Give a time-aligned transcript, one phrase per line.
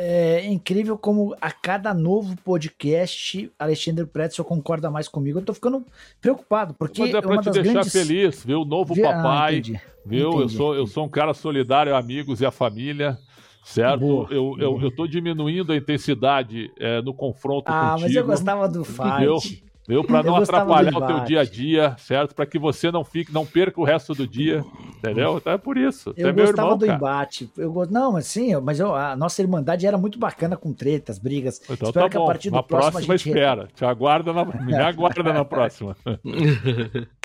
[0.00, 5.40] É incrível como a cada novo podcast, Alexandre Pretzel concorda mais comigo.
[5.40, 5.84] Eu tô ficando
[6.20, 7.92] preocupado, porque Mas é pra uma te deixar grandes...
[7.92, 8.64] feliz, viu?
[8.64, 9.80] Novo Vi- ah, papai, entendi.
[10.06, 10.20] viu?
[10.30, 13.18] Eu Entendi, sou, eu sou um cara solidário, amigos e a família,
[13.64, 13.98] certo?
[13.98, 14.28] Boa.
[14.30, 18.00] Eu, eu, eu tô diminuindo a intensidade é, no confronto Ah, contigo.
[18.06, 19.64] mas eu gostava do fight.
[19.88, 20.04] Viu?
[20.04, 22.34] Para Eu não atrapalhar o teu dia a dia, certo?
[22.34, 24.62] Para que você não fique, não perca o resto do dia,
[24.98, 25.38] entendeu?
[25.38, 26.12] Então é por isso.
[26.14, 26.98] Você Eu é meu gostava irmão, do cara.
[26.98, 27.50] embate.
[27.56, 27.86] Eu go...
[27.90, 31.58] Não, mas sim, eu- mas eu- a nossa irmandade era muito bacana com tretas, brigas.
[31.70, 33.68] Então Espero tá que a partir do Na próximo próxima a gente espera.
[33.74, 35.96] Te aguarda na, me aguarda na próxima.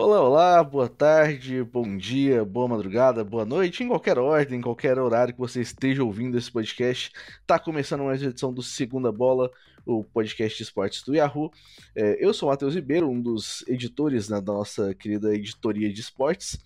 [0.00, 4.96] Olá, olá, boa tarde, bom dia, boa madrugada, boa noite, em qualquer ordem, em qualquer
[4.96, 7.10] horário que você esteja ouvindo esse podcast.
[7.44, 9.50] Tá começando mais uma edição do Segunda Bola,
[9.84, 11.50] o podcast de esportes do Yahoo.
[11.96, 16.00] É, eu sou o Matheus Ribeiro, um dos editores né, da nossa querida editoria de
[16.00, 16.56] esportes.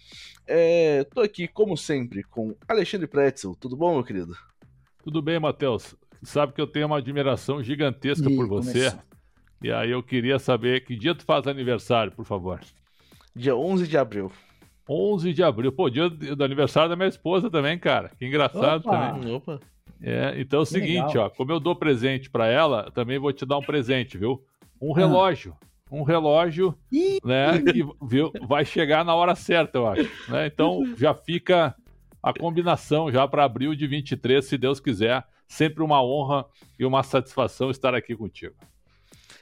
[0.46, 3.56] É, tô aqui, como sempre, com Alexandre Pretzel.
[3.58, 4.36] Tudo bom, meu querido?
[5.02, 5.94] Tudo bem, Matheus?
[6.22, 8.90] Sabe que eu tenho uma admiração gigantesca Ih, por você.
[8.90, 9.00] começou.
[9.62, 12.60] E aí eu queria saber que dia tu faz aniversário, por favor.
[13.34, 14.30] Dia 11 de abril.
[14.88, 15.72] 11 de abril.
[15.72, 18.10] Pô, dia do aniversário da minha esposa também, cara.
[18.18, 19.12] Que engraçado Opa!
[19.12, 19.32] também.
[19.34, 19.60] Opa.
[20.02, 21.26] É, então é o Que seguinte, legal.
[21.26, 24.42] ó, como eu dou presente pra ela, também vou te dar um presente, viu?
[24.80, 25.56] Um relógio.
[25.90, 27.18] Um relógio, Ih!
[27.22, 30.46] né, que viu, vai chegar na hora certa, eu acho, né?
[30.46, 31.74] Então já fica
[32.22, 35.24] a combinação já para abril de 23, se Deus quiser.
[35.46, 36.46] Sempre uma honra
[36.78, 38.54] e uma satisfação estar aqui contigo.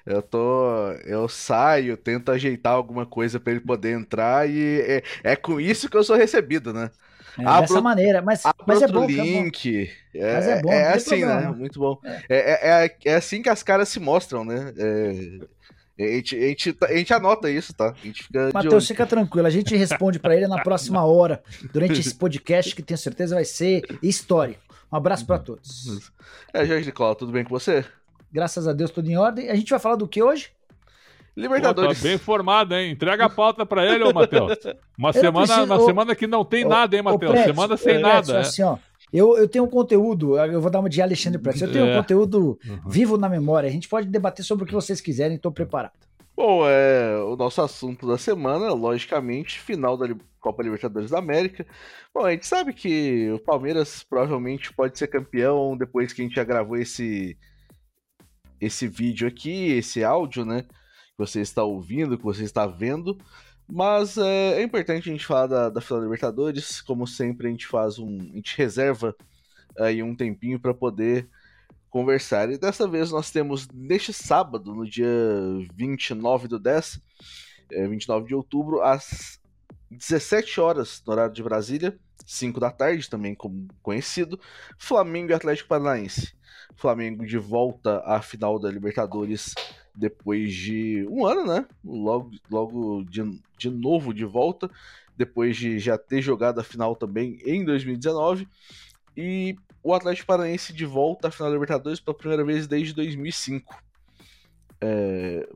[0.05, 0.93] Eu tô.
[1.05, 5.89] Eu saio, tento ajeitar alguma coisa pra ele poder entrar e é, é com isso
[5.89, 6.91] que eu sou recebido, né?
[7.39, 9.23] É, Abra dessa maneira, mas, mas é bom, é bom.
[9.23, 9.91] link.
[10.15, 11.33] É, Mas é bom, é tem assim, né?
[11.33, 11.57] problema.
[11.57, 11.99] Muito bom.
[12.05, 14.73] É, é, é, é assim que as caras se mostram, né?
[14.77, 17.91] É, a, gente, a, gente, a gente anota isso, tá?
[17.91, 22.01] A gente fica Matheus, fica tranquilo, a gente responde pra ele na próxima hora, durante
[22.01, 24.61] esse podcast, que tenho certeza vai ser histórico.
[24.93, 26.11] Um abraço pra todos.
[26.53, 27.85] É, Jorge Nicola, tudo bem com você?
[28.33, 29.49] Graças a Deus, tudo em ordem.
[29.51, 30.51] A gente vai falar do que hoje?
[31.35, 31.99] Pô, Libertadores.
[31.99, 32.91] tá bem informado, hein?
[32.93, 34.57] Entrega a pauta pra ele, ô Matheus.
[34.99, 37.39] Uma Eu semana, preciso- uma ô, semana que não tem ô, nada, hein, Matheus?
[37.41, 38.15] Semana sem ô, nada.
[38.23, 38.39] Pretz, é.
[38.41, 38.77] assim, ó,
[39.13, 41.95] eu, eu tenho um conteúdo, eu vou dar uma de Alexandre Pretz, eu tenho É.
[41.95, 42.81] um conteúdo Uhum.
[42.87, 45.93] vivo na memória, a gente pode debater sobre o que vocês quiserem, estou preparado.
[46.37, 50.09] Bom, é o nosso assunto da semana, logicamente, final da
[50.41, 51.67] Copa Libertadores da América.
[52.15, 56.35] Bom, a gente sabe que o Palmeiras provavelmente pode ser campeão depois que a gente
[56.37, 57.37] já gravou esse
[58.61, 60.63] esse vídeo aqui, esse áudio, né?
[60.63, 63.19] Que você está ouvindo, que você está vendo.
[63.69, 66.81] Mas é, é importante a gente falar da, da Libertadores.
[66.81, 68.19] Como sempre, a gente faz um.
[68.19, 69.15] A gente reserva
[69.79, 71.29] aí um tempinho para poder
[71.89, 72.51] conversar.
[72.51, 75.09] E dessa vez nós temos neste sábado, no dia
[75.75, 77.01] 29 do 10,
[77.73, 79.41] é, 29 de outubro, às
[79.91, 84.39] 17 horas no horário de Brasília, 5 da tarde, também como conhecido,
[84.79, 86.33] Flamengo e Atlético Paranaense.
[86.77, 89.55] Flamengo de volta à final da Libertadores
[89.95, 91.67] depois de um ano, né?
[91.85, 94.71] Logo, logo de, de novo de volta,
[95.17, 98.49] depois de já ter jogado a final também em 2019.
[99.17, 103.77] E o Atlético Paranaense de volta à final da Libertadores pela primeira vez desde 2005.
[104.81, 105.49] É...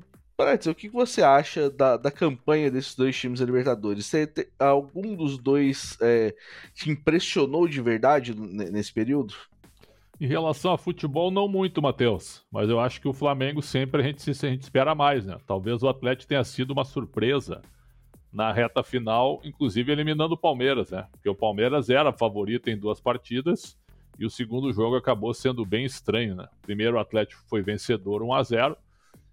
[0.68, 4.06] O que você acha da, da campanha desses dois times da Libertadores?
[4.06, 6.34] Você te- algum dos dois é,
[6.74, 9.32] te impressionou de verdade nesse período?
[10.20, 12.44] Em relação a futebol, não muito, Matheus.
[12.50, 15.36] Mas eu acho que o Flamengo sempre a gente, a gente espera mais, né?
[15.46, 17.60] Talvez o Atlético tenha sido uma surpresa
[18.32, 21.06] na reta final, inclusive eliminando o Palmeiras, né?
[21.12, 23.78] Porque o Palmeiras era favorito em duas partidas
[24.18, 26.48] e o segundo jogo acabou sendo bem estranho, né?
[26.62, 28.76] Primeiro o Atlético foi vencedor 1 a 0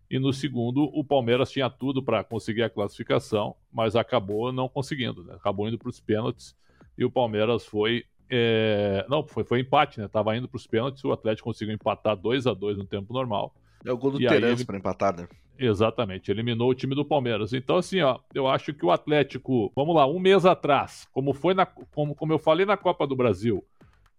[0.09, 5.23] e no segundo o Palmeiras tinha tudo para conseguir a classificação, mas acabou não conseguindo,
[5.23, 5.35] né?
[5.35, 6.55] Acabou indo para os pênaltis
[6.97, 10.07] e o Palmeiras foi é, Não, foi, foi empate, né?
[10.07, 13.53] Tava indo para os pênaltis, o Atlético conseguiu empatar 2 a 2 no tempo normal.
[13.85, 15.27] É o gol do Terence ele- para empatar, né?
[15.59, 17.53] Exatamente, eliminou o time do Palmeiras.
[17.53, 21.53] Então, assim, ó, eu acho que o Atlético, vamos lá, um mês atrás, como foi
[21.53, 23.63] na, como, como eu falei na Copa do Brasil,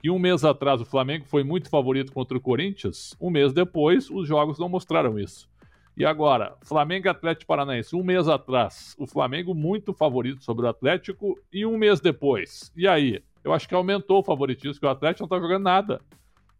[0.00, 4.09] que um mês atrás o Flamengo foi muito favorito contra o Corinthians, um mês depois
[4.09, 5.49] os jogos não mostraram isso.
[5.97, 10.69] E agora, Flamengo e Atlético Paranaense, um mês atrás, o Flamengo muito favorito sobre o
[10.69, 12.73] Atlético, e um mês depois.
[12.76, 13.20] E aí?
[13.44, 16.00] Eu acho que aumentou o favoritismo, que o Atlético não tá jogando nada.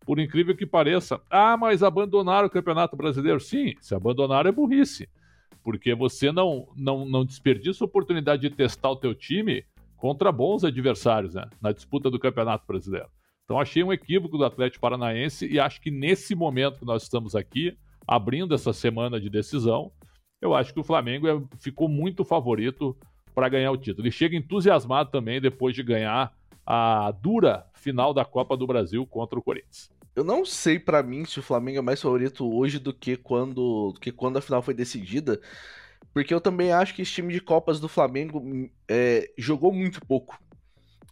[0.05, 1.21] Por incrível que pareça.
[1.31, 3.39] Ah, mas abandonaram o Campeonato Brasileiro.
[3.39, 5.09] Sim, se abandonaram é burrice.
[5.63, 9.65] Porque você não, não, não desperdiça a oportunidade de testar o teu time
[9.97, 11.49] contra bons adversários, né?
[11.61, 13.09] Na disputa do Campeonato Brasileiro.
[13.45, 17.37] Então achei um equívoco do Atlético Paranaense e acho que nesse momento que nós estamos
[17.37, 17.77] aqui,
[18.07, 19.93] abrindo essa semana de decisão,
[20.41, 22.97] eu acho que o Flamengo é, ficou muito favorito
[23.33, 24.03] para ganhar o título.
[24.05, 26.33] Ele chega entusiasmado também depois de ganhar
[26.67, 29.91] a dura final da Copa do Brasil contra o Corinthians.
[30.15, 33.93] Eu não sei para mim se o Flamengo é mais favorito hoje do que quando,
[33.93, 35.41] do que quando a final foi decidida,
[36.13, 40.39] porque eu também acho que esse time de Copas do Flamengo é, jogou muito pouco.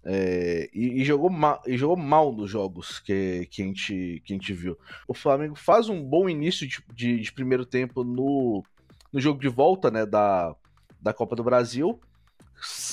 [0.02, 4.32] É, e, e, jogou mal, e jogou mal nos jogos que, que, a gente, que
[4.32, 4.79] a gente viu.
[5.06, 8.64] O Flamengo faz um bom início de, de, de primeiro tempo no,
[9.12, 10.55] no jogo de volta né, da,
[11.00, 12.00] da Copa do Brasil,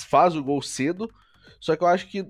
[0.09, 1.09] faz o gol cedo,
[1.59, 2.27] só que eu acho que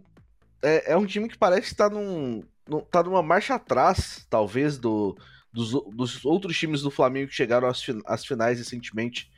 [0.61, 4.77] é, é um time que parece estar tá num, num, tá numa marcha atrás, talvez,
[4.77, 5.17] do,
[5.51, 9.29] dos, dos outros times do Flamengo que chegaram às, às finais recentemente.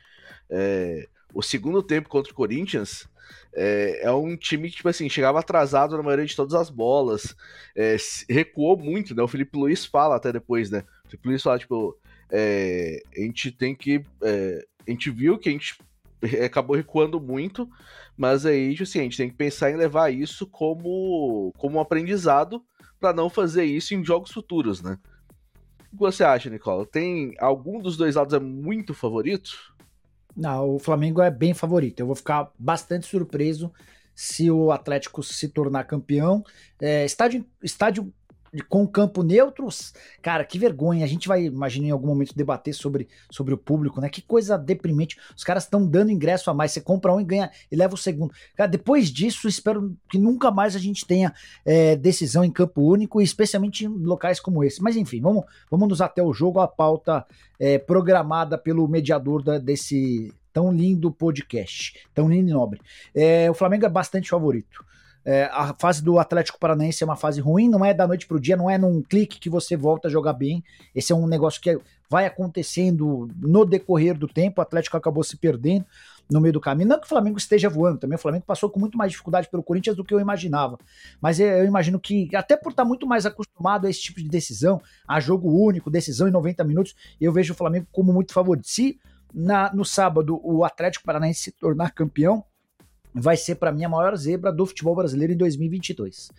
[0.48, 3.08] É, o segundo tempo contra o Corinthians
[3.54, 7.34] é, é, um time que, tipo assim, chegava atrasado na maioria de todas as bolas,
[7.76, 7.96] é,
[8.28, 9.22] recuou muito, né?
[9.22, 10.84] O Felipe Luiz fala até depois, né?
[11.04, 11.96] O Felipe Luiz fala, tipo,
[12.30, 14.04] é, a gente tem que.
[14.22, 15.78] É, a gente viu que a gente
[16.44, 17.68] acabou recuando muito,
[18.20, 21.80] mas aí, tipo assim, a gente tem que pensar em levar isso como, como um
[21.80, 22.62] aprendizado
[23.00, 24.98] para não fazer isso em jogos futuros, né?
[25.90, 26.84] O que você acha, Nicola?
[26.84, 29.74] Tem algum dos dois lados é muito favorito?
[30.36, 32.00] Não, o Flamengo é bem favorito.
[32.00, 33.72] Eu vou ficar bastante surpreso
[34.14, 36.44] se o Atlético se tornar campeão.
[36.78, 38.12] É, estádio, estádio
[38.68, 41.04] com campo neutros, cara, que vergonha.
[41.04, 44.08] A gente vai, imagina, em algum momento debater sobre, sobre o público, né?
[44.08, 45.16] Que coisa deprimente.
[45.36, 46.72] Os caras estão dando ingresso a mais.
[46.72, 48.32] Você compra um e ganha e leva o segundo.
[48.56, 51.32] Cara, depois disso, espero que nunca mais a gente tenha
[51.64, 54.82] é, decisão em campo único, especialmente em locais como esse.
[54.82, 57.24] Mas enfim, vamos, vamos nos até o jogo, a pauta
[57.58, 62.80] é, programada pelo mediador da, desse tão lindo podcast, tão lindo e nobre.
[63.14, 64.84] É, o Flamengo é bastante favorito.
[65.24, 68.36] É, a fase do Atlético Paranaense é uma fase ruim, não é da noite para
[68.36, 70.64] o dia, não é num clique que você volta a jogar bem.
[70.94, 71.78] Esse é um negócio que
[72.08, 74.60] vai acontecendo no decorrer do tempo.
[74.60, 75.84] O Atlético acabou se perdendo
[76.30, 76.88] no meio do caminho.
[76.88, 79.62] Não que o Flamengo esteja voando, também o Flamengo passou com muito mais dificuldade pelo
[79.62, 80.78] Corinthians do que eu imaginava.
[81.20, 84.80] Mas eu imagino que, até por estar muito mais acostumado a esse tipo de decisão,
[85.06, 88.68] a jogo único, decisão em 90 minutos, eu vejo o Flamengo como muito favorito.
[88.68, 88.98] Se
[89.34, 92.44] na, no sábado o Atlético Paranaense se tornar campeão,
[93.14, 96.30] vai ser para mim a maior zebra do futebol brasileiro em 2022.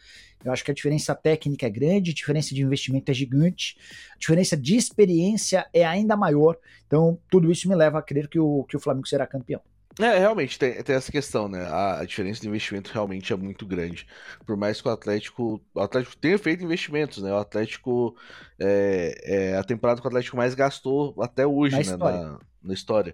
[0.43, 3.77] Eu acho que a diferença técnica é grande, a diferença de investimento é gigante,
[4.15, 6.57] a diferença de experiência é ainda maior.
[6.87, 9.61] Então, tudo isso me leva a crer que o, que o Flamengo será campeão.
[9.99, 11.65] É, realmente, tem, tem essa questão, né?
[11.65, 14.07] A, a, diferença de investimento realmente é muito grande.
[14.45, 15.61] Por mais que o Atlético.
[15.73, 17.31] O Atlético tenha feito investimentos, né?
[17.33, 18.15] O Atlético.
[18.57, 21.83] É, é a temporada que o Atlético mais gastou até hoje, na né?
[21.83, 22.21] História.
[22.21, 23.13] Na, na história.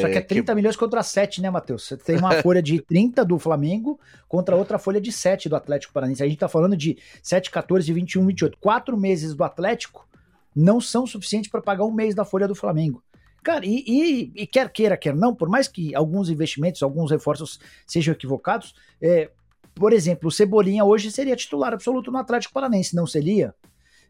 [0.00, 0.56] Só que é 30 é, que...
[0.56, 1.84] milhões contra 7, né, Matheus?
[1.84, 5.92] Você tem uma folha de 30 do Flamengo contra outra folha de 7 do Atlético
[5.92, 6.22] Paranaense.
[6.22, 8.58] A gente tá falando de 7, 14, 21, 28.
[8.58, 10.08] Quatro meses do Atlético
[10.56, 13.02] não são suficientes para pagar um mês da folha do Flamengo.
[13.42, 17.60] Cara, e, e, e, quer queira, quer não, por mais que alguns investimentos, alguns reforços
[17.86, 19.30] sejam equivocados, é,
[19.74, 23.54] por exemplo, o Cebolinha hoje seria titular absoluto no Atlético Paranaense, não seria?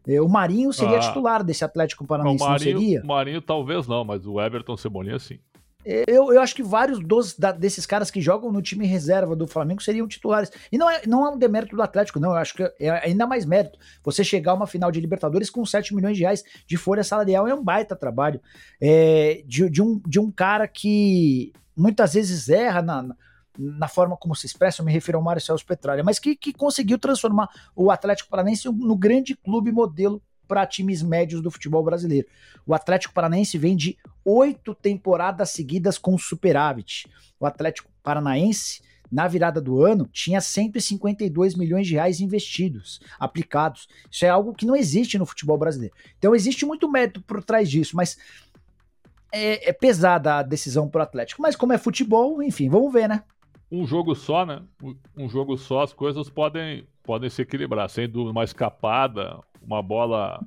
[0.07, 3.01] É, o Marinho seria ah, titular desse Atlético Paranaense, não, Marinho, não seria?
[3.01, 5.39] O Marinho talvez não, mas o Everton Cebolinha sim.
[5.85, 9.45] Eu, eu acho que vários dos, da, desses caras que jogam no time reserva do
[9.45, 10.51] Flamengo seriam titulares.
[10.71, 12.31] E não é, não é um demérito do Atlético, não.
[12.31, 13.77] Eu acho que é ainda mais mérito.
[14.03, 17.47] Você chegar a uma final de Libertadores com 7 milhões de reais de folha salarial
[17.47, 18.41] é um baita trabalho.
[18.81, 23.15] É, de, de, um, de um cara que muitas vezes erra na,
[23.57, 26.53] na forma como se expressa, eu me refiro ao Mário Celso Petralha, mas que, que
[26.53, 32.27] conseguiu transformar o Atlético Paranaense no grande clube modelo para times médios do futebol brasileiro.
[32.65, 37.07] O Atlético Paranaense vem de oito temporadas seguidas com superávit.
[37.39, 43.87] O Atlético Paranaense, na virada do ano, tinha 152 milhões de reais investidos, aplicados.
[44.09, 45.95] Isso é algo que não existe no futebol brasileiro.
[46.17, 48.17] Então existe muito mérito por trás disso, mas
[49.31, 51.41] é, é pesada a decisão para o Atlético.
[51.41, 53.23] Mas como é futebol, enfim, vamos ver, né?
[53.71, 54.61] Um jogo só, né?
[55.17, 57.89] Um jogo só, as coisas podem, podem se equilibrar.
[57.89, 60.39] Sendo uma escapada, uma bola.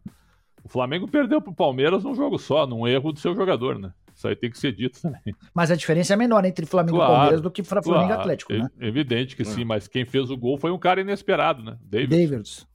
[0.64, 3.92] O Flamengo perdeu para o Palmeiras num jogo só, num erro do seu jogador, né?
[4.14, 5.34] Isso aí tem que ser dito também.
[5.54, 8.12] Mas a diferença é menor entre Flamengo claro, e Palmeiras do que Flamengo claro, e
[8.12, 8.68] Atlético, né?
[8.80, 11.78] É evidente que sim, mas quem fez o gol foi um cara inesperado, né?
[11.80, 12.16] David.
[12.16, 12.66] David.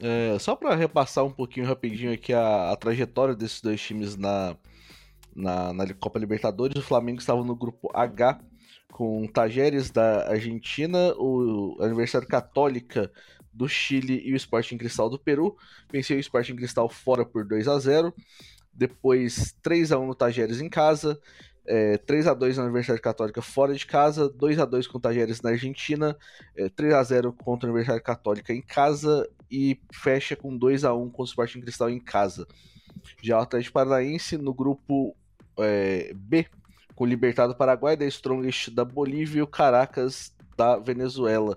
[0.00, 4.56] É, só para repassar um pouquinho rapidinho aqui a, a trajetória desses dois times na,
[5.36, 8.40] na, na, Copa Libertadores, o Flamengo estava no grupo H
[8.90, 13.12] com Tajeres da Argentina, o Aniversário Católica
[13.52, 15.56] do Chile e o Sporting Cristal do Peru.
[15.90, 18.14] Venceu o Sporting Cristal fora por 2 a 0
[18.72, 21.20] Depois 3 a 1 no Tajeres em casa.
[21.66, 25.00] É, 3 a 2 na Universidade Católica fora de casa, 2 a 2 com o
[25.00, 26.16] Tajeres na Argentina,
[26.56, 30.94] é, 3 a 0 contra a Universidade Católica em casa e fecha com 2 a
[30.94, 32.46] 1 com o Sporting Cristal em casa.
[33.22, 35.14] Já o Atlético Paranaense no grupo
[35.58, 36.46] é, B,
[36.94, 41.56] com o Libertado Paraguai, da Strongest da Bolívia e o Caracas da Venezuela.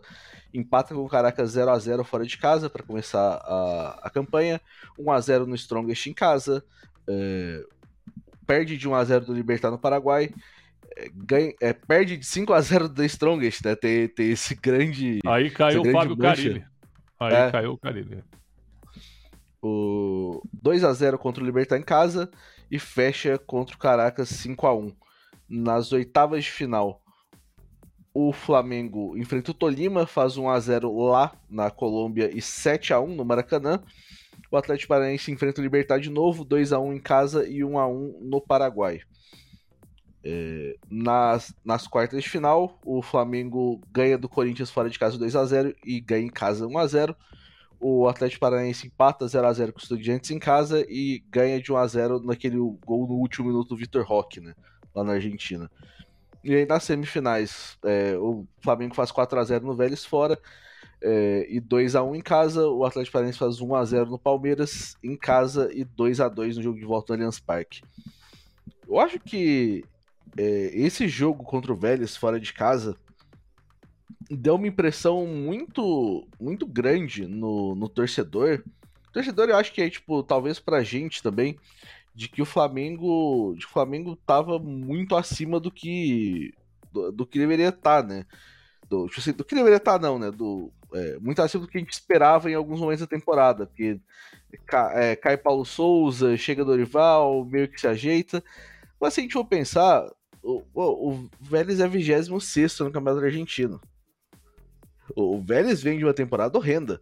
[0.54, 4.62] Empata com o Caracas 0 a 0 fora de casa para começar a, a campanha.
[4.98, 6.64] 1 a 0 no Strongest em casa.
[7.08, 7.64] É,
[8.46, 10.30] perde de 1 a 0 do Libertado no Paraguai.
[10.96, 13.76] É, ganha, é, perde de 5 a 0 do Strongest, né?
[13.76, 15.20] Tem, tem esse grande.
[15.26, 16.64] Aí caiu o Fábio Carilli.
[17.20, 17.52] Aí é.
[17.52, 18.24] caiu o Carilli.
[19.62, 22.30] O 2 a 0 contra o Libertar em casa
[22.70, 24.92] e fecha contra o Caracas 5 a 1
[25.50, 27.03] Nas oitavas de final,
[28.14, 33.00] o Flamengo enfrenta o Tolima, faz 1 a 0 lá na Colômbia e 7 a
[33.00, 33.82] 1 no Maracanã.
[34.52, 37.80] O Atlético Paranaense enfrenta o Libertar de novo, 2 a 1 em casa e 1
[37.80, 39.02] a 1 no Paraguai.
[40.24, 45.36] É, nas, nas quartas de final, o Flamengo ganha do Corinthians fora de casa 2
[45.36, 47.16] a 0 e ganha em casa 1 a 0
[47.80, 51.74] O Atlético Paranaense empata 0 a 0 com os Estudiantes em casa e ganha de
[51.74, 54.54] 1 a 0 naquele gol no último minuto do Vitor Roque, né,
[54.96, 55.70] lá na Argentina.
[56.44, 60.38] E aí nas semifinais, é, o Flamengo faz 4 a 0 no Vélez fora
[61.02, 62.68] é, e 2 a 1 em casa.
[62.68, 66.58] O Atlético Paranaense faz 1 a 0 no Palmeiras em casa e 2 a 2
[66.58, 67.82] no jogo de volta no Allianz Parque.
[68.88, 69.84] Eu acho que
[70.38, 72.98] é, esse jogo contra o Vélez fora de casa
[74.30, 78.64] deu uma impressão muito muito grande no, no torcedor.
[79.10, 81.58] O torcedor, eu acho que é, tipo, talvez pra gente também,
[82.14, 83.56] de que o Flamengo.
[83.58, 86.54] De Flamengo tava muito acima do que.
[86.92, 88.26] do, do que deveria estar, tá, né?
[88.90, 90.30] Do, tipo assim, do que deveria estar, tá, não, né?
[90.32, 93.66] Do, é, muito acima do que a gente esperava em alguns momentos da temporada.
[93.66, 94.00] Porque
[94.94, 98.44] é, cai Paulo Souza, chega Dorival, meio que se ajeita.
[99.00, 100.08] Mas se a gente for pensar,
[100.42, 103.82] o, o, o Vélez é 26 no Campeonato Argentino.
[105.16, 107.02] O, o Vélez vem de uma temporada horrenda.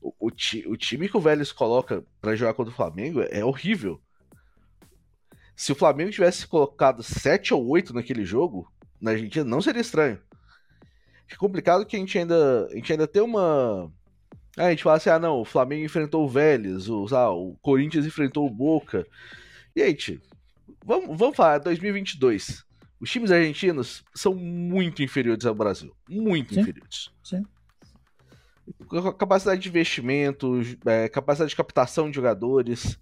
[0.00, 3.44] O, o, ti, o time que o Vélez coloca para jogar contra o Flamengo é
[3.44, 4.00] horrível.
[5.54, 10.18] Se o Flamengo tivesse colocado 7 ou 8 naquele jogo, na Argentina, não seria estranho.
[11.30, 13.90] É complicado que a gente ainda, a gente ainda tem uma.
[14.56, 18.06] a gente fala assim: ah, não, o Flamengo enfrentou o Vélez, o, ah, o Corinthians
[18.06, 19.06] enfrentou o Boca.
[19.74, 20.20] E aí, tio,
[20.84, 22.64] vamos, vamos falar, 2022.
[23.00, 25.92] Os times argentinos são muito inferiores ao Brasil.
[26.08, 26.60] Muito Sim.
[26.60, 27.10] inferiores.
[27.24, 27.42] Sim.
[29.18, 32.96] Capacidade de investimento, é, capacidade de captação de jogadores.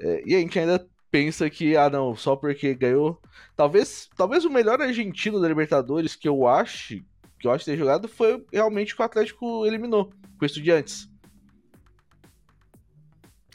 [0.00, 3.22] É, e a gente ainda pensa que, ah, não, só porque ganhou.
[3.54, 7.00] Talvez, talvez o melhor argentino da Libertadores que eu acho
[7.38, 11.08] que eu acho ter jogado foi realmente que o Atlético eliminou, com o Estudiantes.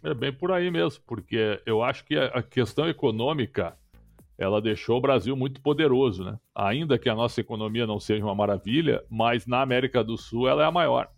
[0.01, 3.77] É bem por aí mesmo, porque eu acho que a questão econômica
[4.37, 6.39] ela deixou o Brasil muito poderoso, né?
[6.55, 10.63] Ainda que a nossa economia não seja uma maravilha, mas na América do Sul ela
[10.63, 11.09] é a maior.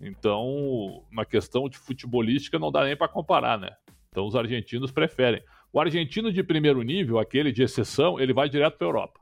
[0.00, 3.76] Então, na questão de futebolística não dá nem para comparar, né?
[4.10, 5.40] Então os argentinos preferem.
[5.72, 9.20] O argentino de primeiro nível, aquele de exceção, ele vai direto para a Europa.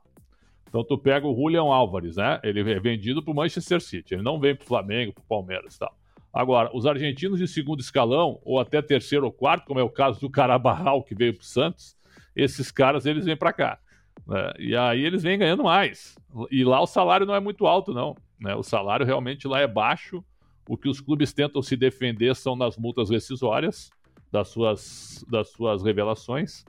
[0.67, 2.39] Então tu pega o Julian Álvares, né?
[2.43, 5.27] Ele é vendido para o Manchester City, ele não vem para o Flamengo, para o
[5.27, 5.97] Palmeiras e tal.
[6.31, 10.19] Agora, os argentinos de segundo escalão, ou até terceiro ou quarto, como é o caso
[10.19, 11.97] do Carabarral, que veio para o Santos,
[12.35, 13.79] esses caras eles vêm para cá.
[14.27, 14.53] Né?
[14.59, 16.15] E aí eles vêm ganhando mais.
[16.51, 18.15] E lá o salário não é muito alto, não.
[18.39, 18.53] Né?
[18.55, 20.23] O salário realmente lá é baixo.
[20.69, 23.89] O que os clubes tentam se defender são nas multas rescisórias
[24.31, 26.63] das suas, das suas revelações.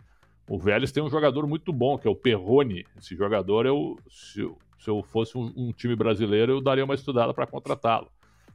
[0.48, 2.86] O Vélez tem um jogador muito bom, que é o Perrone.
[2.96, 6.94] Esse jogador, eu, se, eu, se eu fosse um, um time brasileiro, eu daria uma
[6.94, 8.10] estudada para contratá-lo.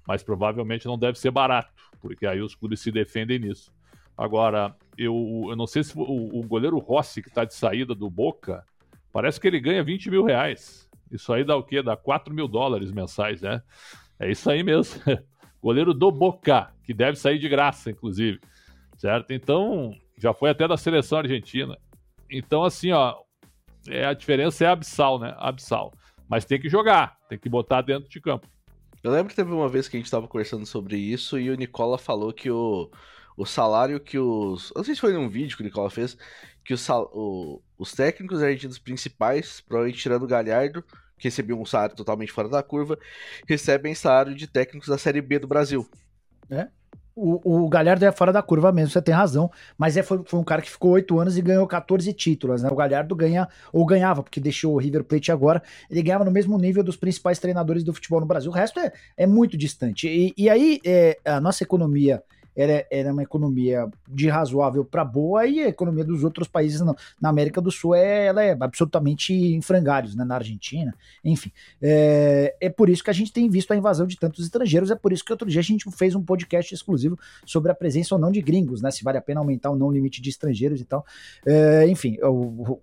[0.08, 3.72] Mas provavelmente não deve ser barato, porque aí os clubes se defendem nisso.
[4.18, 8.10] Agora, eu, eu não sei se o, o goleiro Rossi, que está de saída do
[8.10, 8.64] Boca,
[9.12, 10.90] parece que ele ganha 20 mil reais.
[11.12, 11.82] Isso aí dá o quê?
[11.82, 13.62] Dá 4 mil dólares mensais, né?
[14.20, 15.02] É isso aí mesmo.
[15.62, 18.40] goleiro do Boca, que deve sair de graça, inclusive.
[18.98, 19.32] Certo?
[19.32, 21.78] Então, já foi até da seleção argentina.
[22.30, 23.16] Então, assim, ó,
[23.88, 25.36] é, a diferença é abissal, né?
[25.38, 25.94] Abissal.
[26.28, 28.48] Mas tem que jogar, tem que botar dentro de campo.
[29.04, 31.56] Eu lembro que teve uma vez que a gente estava conversando sobre isso e o
[31.56, 32.90] Nicola falou que o,
[33.36, 34.72] o salário que os.
[34.76, 36.18] não sei se foi num vídeo que o Nicola fez,
[36.64, 36.78] que o,
[37.12, 40.82] o, os técnicos argentinos principais, provavelmente tirando o Galhardo,
[41.18, 42.98] que recebiam um salário totalmente fora da curva,
[43.46, 45.86] recebem salário de técnicos da Série B do Brasil.
[46.50, 46.70] É?
[47.16, 49.52] O, o Galhardo é fora da curva mesmo, você tem razão.
[49.78, 52.70] Mas é, foi, foi um cara que ficou oito anos e ganhou 14 títulos, né?
[52.72, 56.58] O Galhardo ganha, ou ganhava, porque deixou o River Plate agora, ele ganhava no mesmo
[56.58, 58.50] nível dos principais treinadores do futebol no Brasil.
[58.52, 60.08] O resto é, é muito distante.
[60.08, 62.24] E, e aí, é, a nossa economia
[62.56, 66.96] era, era uma economia de razoável para boa e a economia dos outros países na,
[67.22, 70.24] na América do Sul é, ela é absolutamente em frangalhos, né?
[70.24, 70.94] Na Argentina,
[71.24, 71.52] enfim.
[71.82, 74.96] É, é por isso que a gente tem visto a invasão de tantos estrangeiros, é
[74.96, 78.22] por isso que outro dia a gente fez um podcast exclusivo sobre a presença ou
[78.22, 78.92] não de gringos, né?
[78.92, 81.06] Se vale a pena aumentar ou não o limite de estrangeiros e tal.
[81.46, 82.82] É, enfim, o, o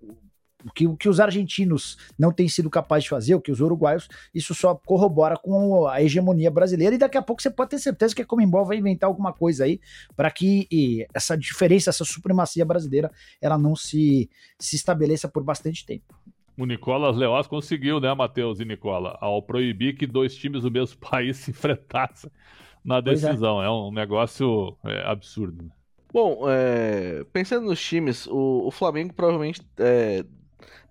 [0.74, 4.08] que, o que os argentinos não têm sido capazes de fazer, o que os uruguaios,
[4.34, 6.94] isso só corrobora com a hegemonia brasileira.
[6.94, 9.64] E daqui a pouco você pode ter certeza que a Comembol vai inventar alguma coisa
[9.64, 9.80] aí
[10.16, 10.68] para que
[11.14, 16.14] essa diferença, essa supremacia brasileira, ela não se, se estabeleça por bastante tempo.
[16.56, 20.98] O Nicolas Leoz conseguiu, né, Matheus e Nicola, ao proibir que dois times do mesmo
[21.00, 22.30] país se enfrentassem
[22.84, 23.02] na é.
[23.02, 23.62] decisão.
[23.62, 23.66] É.
[23.66, 23.70] é.
[23.70, 25.64] um negócio é, absurdo.
[25.64, 25.70] Né?
[26.12, 30.24] Bom, é, pensando nos times, o, o Flamengo provavelmente é,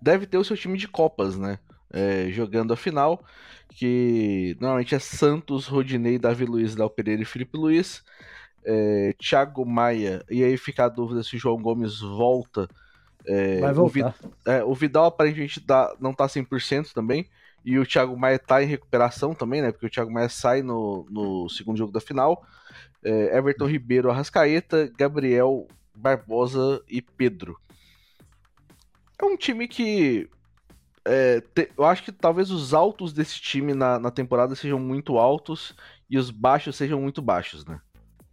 [0.00, 1.58] deve ter o seu time de Copas, né?
[1.92, 3.24] É, jogando a final,
[3.70, 8.02] que normalmente é Santos, Rodinei, Davi Luiz, Dal Pereira e Felipe Luiz.
[8.64, 12.68] É, Thiago Maia, e aí fica a dúvida se o João Gomes volta.
[13.26, 14.14] É, Vai voltar.
[14.22, 17.26] O, é, o Vidal aparentemente dá, não tá 100% também,
[17.64, 19.72] e o Thiago Maia tá em recuperação também, né?
[19.72, 22.44] Porque o Thiago Maia sai no, no segundo jogo da final.
[23.02, 27.58] É, Everton Ribeiro, Arrascaeta, Gabriel, Barbosa e Pedro
[29.20, 30.28] é um time que.
[31.04, 35.18] É, te, eu acho que talvez os altos desse time na, na temporada sejam muito
[35.18, 35.74] altos
[36.08, 37.80] e os baixos sejam muito baixos, né?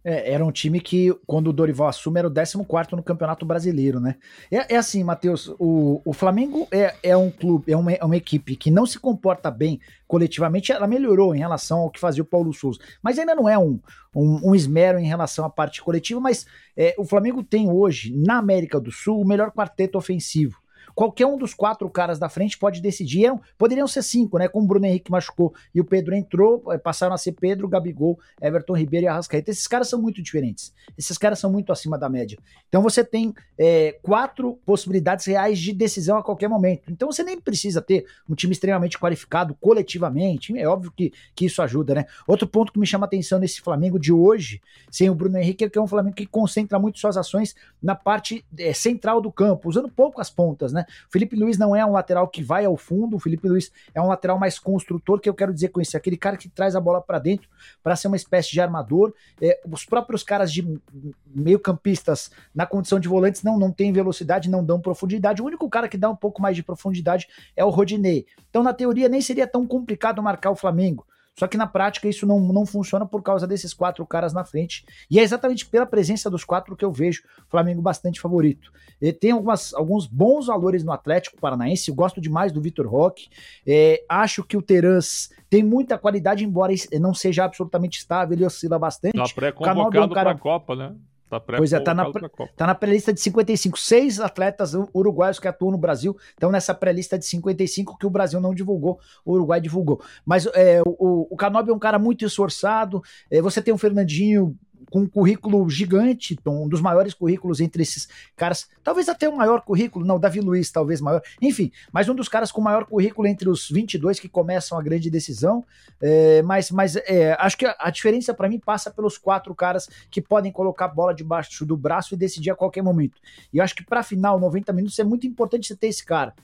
[0.04, 2.56] É, era um time que, quando o Dorival assume, era o 14
[2.92, 4.16] no Campeonato Brasileiro, né?
[4.50, 8.16] É, é assim, Matheus, o, o Flamengo é, é um clube, é uma, é uma
[8.16, 12.26] equipe que não se comporta bem coletivamente, ela melhorou em relação ao que fazia o
[12.26, 13.80] Paulo Souza, mas ainda não é um,
[14.14, 18.38] um, um esmero em relação à parte coletiva, mas é, o Flamengo tem hoje, na
[18.38, 20.58] América do Sul, o melhor quarteto ofensivo.
[20.98, 23.26] Qualquer um dos quatro caras da frente pode decidir.
[23.26, 24.48] Eram, poderiam ser cinco, né?
[24.48, 28.18] Como o Bruno Henrique machucou e o Pedro entrou, eh, passaram a ser Pedro, Gabigol,
[28.42, 29.48] Everton Ribeiro e Arrascaeta.
[29.48, 30.74] Esses caras são muito diferentes.
[30.98, 32.36] Esses caras são muito acima da média.
[32.68, 36.90] Então você tem é, quatro possibilidades reais de decisão a qualquer momento.
[36.90, 40.58] Então você nem precisa ter um time extremamente qualificado coletivamente.
[40.58, 42.06] É óbvio que, que isso ajuda, né?
[42.26, 45.62] Outro ponto que me chama a atenção nesse Flamengo de hoje, sem o Bruno Henrique,
[45.62, 49.30] é que é um Flamengo que concentra muito suas ações na parte é, central do
[49.30, 50.86] campo, usando pouco as pontas, né?
[51.08, 54.00] O Felipe Luiz não é um lateral que vai ao fundo, o Felipe Luiz é
[54.00, 56.80] um lateral mais construtor, que eu quero dizer com isso, aquele cara que traz a
[56.80, 57.48] bola para dentro
[57.82, 59.12] para ser uma espécie de armador.
[59.40, 60.80] É, os próprios caras de
[61.26, 65.42] meio-campistas na condição de volantes não, não têm velocidade, não dão profundidade.
[65.42, 68.26] O único cara que dá um pouco mais de profundidade é o Rodinei.
[68.50, 71.06] Então, na teoria, nem seria tão complicado marcar o Flamengo.
[71.38, 74.84] Só que na prática isso não, não funciona por causa desses quatro caras na frente.
[75.08, 78.72] E é exatamente pela presença dos quatro que eu vejo o Flamengo bastante favorito.
[79.00, 81.90] Ele tem algumas, alguns bons valores no Atlético Paranaense.
[81.90, 83.28] Eu gosto demais do Vitor Roque.
[83.64, 88.76] É, acho que o Terans tem muita qualidade, embora não seja absolutamente estável, ele oscila
[88.76, 89.16] bastante.
[89.16, 90.30] Tá pré-convocado um cara...
[90.30, 90.92] para a Copa, né?
[91.28, 92.10] Tá pois é, tá na,
[92.56, 93.78] tá na pré-lista de 55.
[93.78, 98.40] Seis atletas uruguaios que atuam no Brasil estão nessa pré-lista de 55 que o Brasil
[98.40, 100.00] não divulgou, o Uruguai divulgou.
[100.24, 103.02] Mas é, o, o Canobi é um cara muito esforçado.
[103.30, 104.56] É, você tem o Fernandinho
[104.90, 109.62] com um currículo gigante, um dos maiores currículos entre esses caras, talvez até o maior
[109.62, 113.48] currículo, não, Davi Luiz talvez maior, enfim, mas um dos caras com maior currículo entre
[113.48, 115.64] os 22 que começam a grande decisão,
[116.00, 119.88] é, mas, mas é, acho que a, a diferença para mim passa pelos quatro caras
[120.10, 123.20] que podem colocar a bola debaixo do braço e decidir a qualquer momento,
[123.52, 126.34] e acho que para final, 90 minutos, é muito importante você ter esse cara,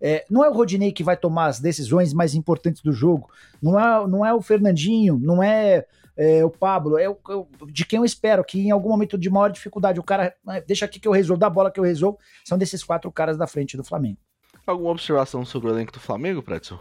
[0.00, 3.30] é, não é o Rodinei que vai tomar as decisões mais importantes do jogo,
[3.62, 7.18] não é, não é o Fernandinho, não é é, o Pablo, é o,
[7.66, 10.84] de quem eu espero que em algum momento de maior dificuldade o cara né, deixa
[10.84, 13.46] aqui que eu resolvo, dá a bola que eu resolvo, são desses quatro caras da
[13.46, 14.18] frente do Flamengo.
[14.66, 16.78] Alguma observação sobre o elenco do Flamengo, Pretzel?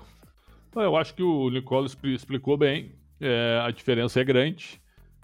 [0.76, 2.96] Eu acho que o Nicole explicou bem.
[3.20, 4.82] É, a diferença é grande.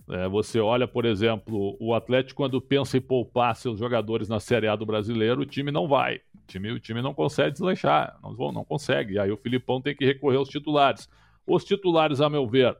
[0.09, 4.67] É, você olha, por exemplo, o Atlético, quando pensa em poupar seus jogadores na Série
[4.67, 6.17] A do brasileiro, o time não vai.
[6.17, 9.19] O time, o time não consegue deslanchar, não, não consegue.
[9.19, 11.07] Aí o Filipão tem que recorrer aos titulares.
[11.45, 12.75] Os titulares, a meu ver,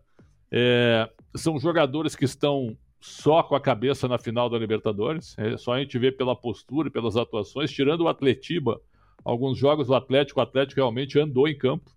[0.51, 5.35] é, são jogadores que estão só com a cabeça na final da Libertadores.
[5.37, 8.81] É só a gente ver pela postura e pelas atuações, tirando o Atletiba,
[9.23, 11.89] alguns jogos do Atlético, o Atlético realmente andou em campo,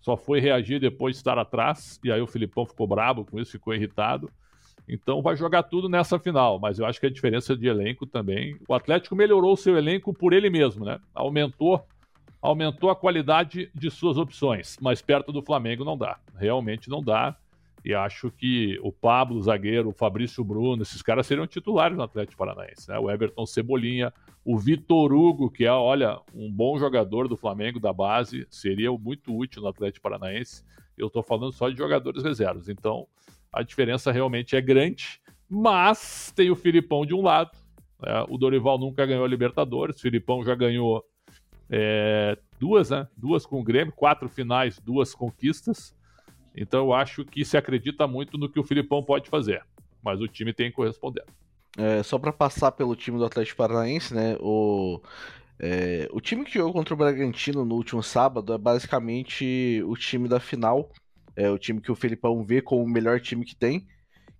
[0.00, 3.52] só foi reagir depois de estar atrás, e aí o Filipão ficou bravo com isso,
[3.52, 4.30] ficou irritado.
[4.88, 8.56] Então vai jogar tudo nessa final, mas eu acho que a diferença de elenco também.
[8.66, 10.98] O Atlético melhorou o seu elenco por ele mesmo, né?
[11.14, 11.84] Aumentou,
[12.40, 16.18] aumentou a qualidade de suas opções, mas perto do Flamengo não dá.
[16.34, 17.36] Realmente não dá.
[17.88, 22.02] E acho que o Pablo, o zagueiro, o Fabrício Bruno, esses caras seriam titulares no
[22.02, 22.86] Atlético Paranaense.
[22.86, 22.98] Né?
[22.98, 24.12] O Everton Cebolinha,
[24.44, 29.34] o Vitor Hugo, que é, olha, um bom jogador do Flamengo da base, seria muito
[29.34, 30.62] útil no Atlético Paranaense.
[30.98, 32.68] Eu estou falando só de jogadores reservas.
[32.68, 33.06] Então,
[33.50, 35.18] a diferença realmente é grande.
[35.48, 37.56] Mas tem o Filipão de um lado.
[38.02, 38.22] Né?
[38.28, 39.96] O Dorival nunca ganhou a Libertadores.
[39.96, 41.02] O Filipão já ganhou
[41.70, 43.08] é, duas, né?
[43.16, 45.96] Duas com o Grêmio, quatro finais, duas conquistas.
[46.60, 49.64] Então eu acho que se acredita muito no que o Filipão pode fazer.
[50.02, 51.24] Mas o time tem que corresponder.
[51.76, 54.36] É, só para passar pelo time do Atlético Paranaense, né?
[54.40, 55.00] O,
[55.60, 60.28] é, o time que jogou contra o Bragantino no último sábado é basicamente o time
[60.28, 60.90] da final.
[61.36, 63.86] É o time que o Felipão vê como o melhor time que tem,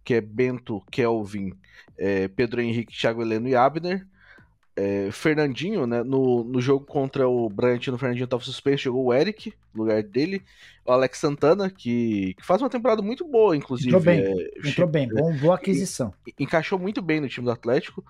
[0.05, 1.53] que é Bento, Kelvin,
[1.97, 4.05] é, Pedro Henrique, Thiago Heleno e Abner
[4.79, 6.05] é, Fernandinho, né?
[6.05, 10.01] No, no jogo contra o Bragantino, o Fernandinho estava suspenso, jogou o Eric no lugar
[10.05, 10.41] dele.
[10.87, 13.89] O Alex Santana, que, que faz uma temporada muito boa, inclusive.
[13.89, 16.15] Entrou bem, é, entrou bem, bom, boa aquisição.
[16.39, 18.05] Encaixou muito bem no time do Atlético.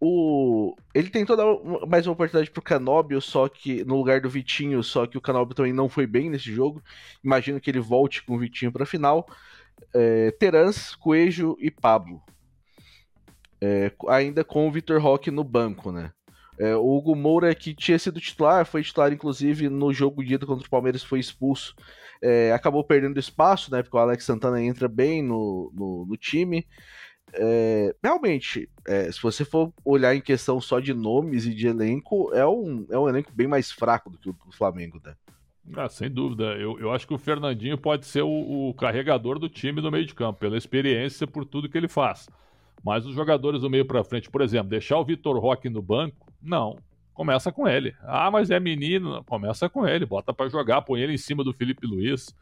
[0.00, 1.46] O, ele tentou dar
[1.86, 5.54] mais uma oportunidade pro Canóbio, só que no lugar do Vitinho, só que o Canóbio
[5.54, 6.82] também não foi bem nesse jogo.
[7.22, 9.24] Imagino que ele volte com o Vitinho para a final.
[9.94, 12.20] É, Terans, Coelho e Pablo
[13.60, 16.12] é, ainda com o Vitor Roque no banco, né?
[16.58, 20.46] É, o Hugo Moura, que tinha sido titular, foi titular inclusive no jogo de ida
[20.46, 21.74] contra o Palmeiras, foi expulso.
[22.20, 23.82] É, acabou perdendo espaço, né?
[23.82, 26.66] Porque o Alex Santana entra bem no, no, no time.
[27.32, 32.32] É, realmente, é, se você for olhar em questão só de nomes e de elenco,
[32.34, 35.14] é um, é um elenco bem mais fraco do que o do Flamengo, né?
[35.76, 36.44] Ah, sem dúvida.
[36.56, 40.06] Eu, eu acho que o Fernandinho pode ser o, o carregador do time no meio
[40.06, 42.28] de campo, pela experiência, por tudo que ele faz.
[42.84, 46.32] Mas os jogadores do meio para frente, por exemplo, deixar o Vitor Roque no banco,
[46.40, 46.76] não.
[47.12, 47.94] Começa com ele.
[48.02, 49.24] Ah, mas é menino.
[49.24, 52.34] Começa com ele, bota para jogar, põe ele em cima do Felipe Luiz.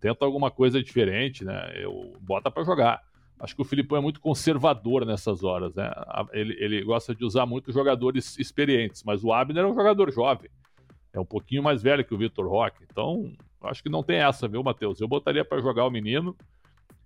[0.00, 1.72] Tenta alguma coisa diferente, né?
[1.74, 3.02] Eu, bota para jogar.
[3.40, 5.90] Acho que o Filipão é muito conservador nessas horas, né?
[6.32, 10.50] Ele, ele gosta de usar muito jogadores experientes, mas o Abner é um jogador jovem.
[11.12, 12.84] É um pouquinho mais velho que o Vitor Roque.
[12.88, 15.00] Então, acho que não tem essa, viu, Matheus?
[15.00, 16.36] Eu botaria para jogar o menino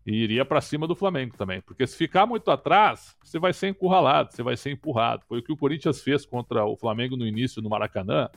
[0.07, 1.61] e iria para cima do Flamengo também.
[1.63, 5.25] Porque se ficar muito atrás, você vai ser encurralado, você vai ser empurrado.
[5.27, 8.29] Foi o que o Corinthians fez contra o Flamengo no início no Maracanã.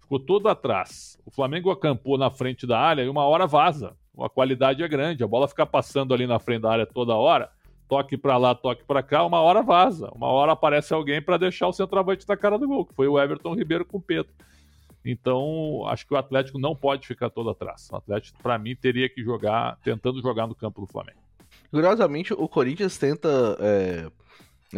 [0.00, 1.18] Ficou todo atrás.
[1.24, 3.96] O Flamengo acampou na frente da área e uma hora vaza.
[4.18, 7.50] A qualidade é grande, a bola fica passando ali na frente da área toda hora.
[7.88, 10.10] Toque para lá, toque para cá, uma hora vaza.
[10.14, 13.18] Uma hora aparece alguém para deixar o centroavante na cara do gol, que foi o
[13.18, 14.32] Everton Ribeiro com o Pedro.
[15.04, 17.88] Então, acho que o Atlético não pode ficar todo atrás.
[17.90, 21.18] O Atlético, para mim, teria que jogar, tentando jogar no campo do Flamengo.
[21.70, 23.56] Curiosamente, o Corinthians tenta.
[23.60, 24.10] É,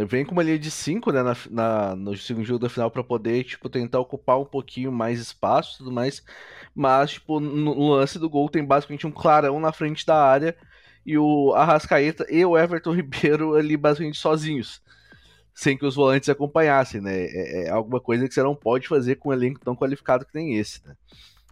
[0.06, 3.02] vem com uma linha de 5 né, na, na, no segundo jogo da final para
[3.02, 6.22] poder tipo, tentar ocupar um pouquinho mais espaço e tudo mais.
[6.74, 10.56] Mas, tipo, no, lance do gol tem basicamente um clarão na frente da área
[11.04, 14.80] e o Arrascaeta e o Everton Ribeiro ali basicamente sozinhos
[15.54, 17.24] sem que os volantes acompanhassem, né?
[17.24, 20.32] É, é, alguma coisa que você não pode fazer com um elenco tão qualificado que
[20.32, 20.94] tem esse, né?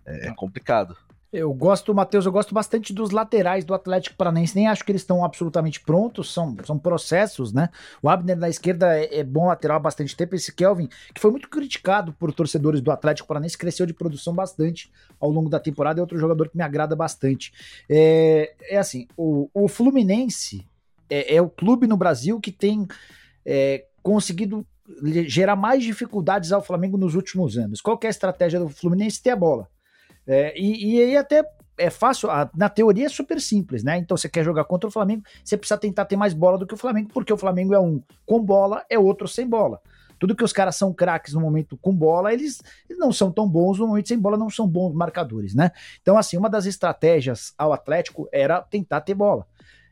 [0.06, 0.96] É, é complicado.
[1.32, 4.56] Eu gosto, Matheus, eu gosto bastante dos laterais do Atlético Paranaense.
[4.56, 7.68] Nem acho que eles estão absolutamente prontos, são, são processos, né?
[8.02, 10.34] O Abner na esquerda é, é, bom lateral há bastante tempo.
[10.34, 14.90] Esse Kelvin, que foi muito criticado por torcedores do Atlético Paranaense, cresceu de produção bastante
[15.20, 16.00] ao longo da temporada.
[16.00, 17.52] É outro jogador que me agrada bastante.
[17.88, 20.66] É, é assim, o, o Fluminense
[21.08, 22.88] é, é o clube no Brasil que tem
[23.46, 24.66] é, conseguido
[25.26, 27.80] gerar mais dificuldades ao Flamengo nos últimos anos.
[27.80, 29.22] Qual é a estratégia do Fluminense?
[29.22, 29.68] Ter a bola.
[30.26, 31.44] É, e, e aí até
[31.78, 33.96] é fácil, na teoria é super simples, né?
[33.96, 36.74] Então você quer jogar contra o Flamengo, você precisa tentar ter mais bola do que
[36.74, 39.80] o Flamengo, porque o Flamengo é um com bola, é outro sem bola.
[40.18, 43.48] Tudo que os caras são craques no momento com bola, eles, eles, não são tão
[43.48, 45.70] bons no momento sem bola, não são bons marcadores, né?
[46.02, 49.46] Então, assim, uma das estratégias ao Atlético era tentar ter bola.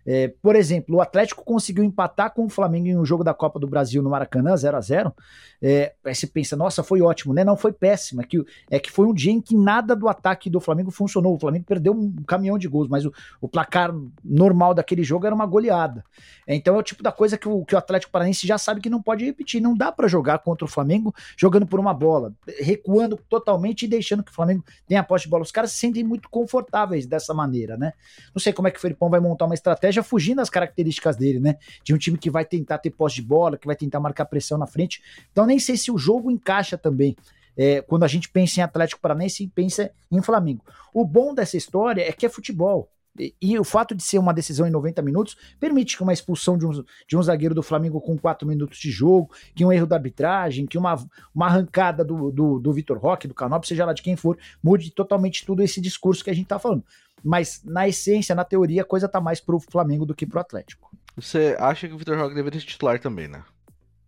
[0.07, 3.59] É, por exemplo, o Atlético conseguiu empatar com o Flamengo em um jogo da Copa
[3.59, 5.15] do Brasil no Maracanã, 0 a 0
[5.61, 7.45] é, Aí você pensa, nossa, foi ótimo, né?
[7.45, 8.23] Não foi péssimo.
[8.23, 11.35] É que, é que foi um dia em que nada do ataque do Flamengo funcionou.
[11.35, 13.93] O Flamengo perdeu um caminhão de gols, mas o, o placar
[14.25, 16.05] normal daquele jogo era uma goleada.
[16.47, 18.81] É, então é o tipo da coisa que o, que o Atlético Paranaense já sabe
[18.81, 19.61] que não pode repetir.
[19.61, 24.23] Não dá para jogar contra o Flamengo jogando por uma bola, recuando totalmente e deixando
[24.23, 25.43] que o Flamengo tenha a posse de bola.
[25.43, 27.93] Os caras se sentem muito confortáveis dessa maneira, né?
[28.35, 31.41] Não sei como é que o Felipão vai montar uma estratégia fugindo das características dele,
[31.41, 31.57] né?
[31.83, 34.59] De um time que vai tentar ter posse de bola, que vai tentar marcar pressão
[34.59, 35.03] na frente.
[35.33, 37.17] Então nem sei se o jogo encaixa também.
[37.57, 40.65] É, quando a gente pensa em Atlético Paranaense e pensa em Flamengo.
[40.95, 42.89] O bom dessa história é que é futebol.
[43.19, 46.57] E, e, o fato de ser uma decisão em 90 minutos permite que uma expulsão
[46.57, 46.71] de um,
[47.07, 50.67] de um zagueiro do Flamengo com 4 minutos de jogo, que um erro da arbitragem,
[50.67, 50.97] que uma,
[51.35, 54.91] uma arrancada do, do, do Vitor Roque, do Canop, seja lá de quem for, mude
[54.93, 56.85] totalmente tudo esse discurso que a gente está falando.
[57.23, 60.91] Mas na essência, na teoria, a coisa tá mais pro Flamengo do que pro Atlético.
[61.17, 63.43] Você acha que o Vitor Roque deveria ser titular também, né?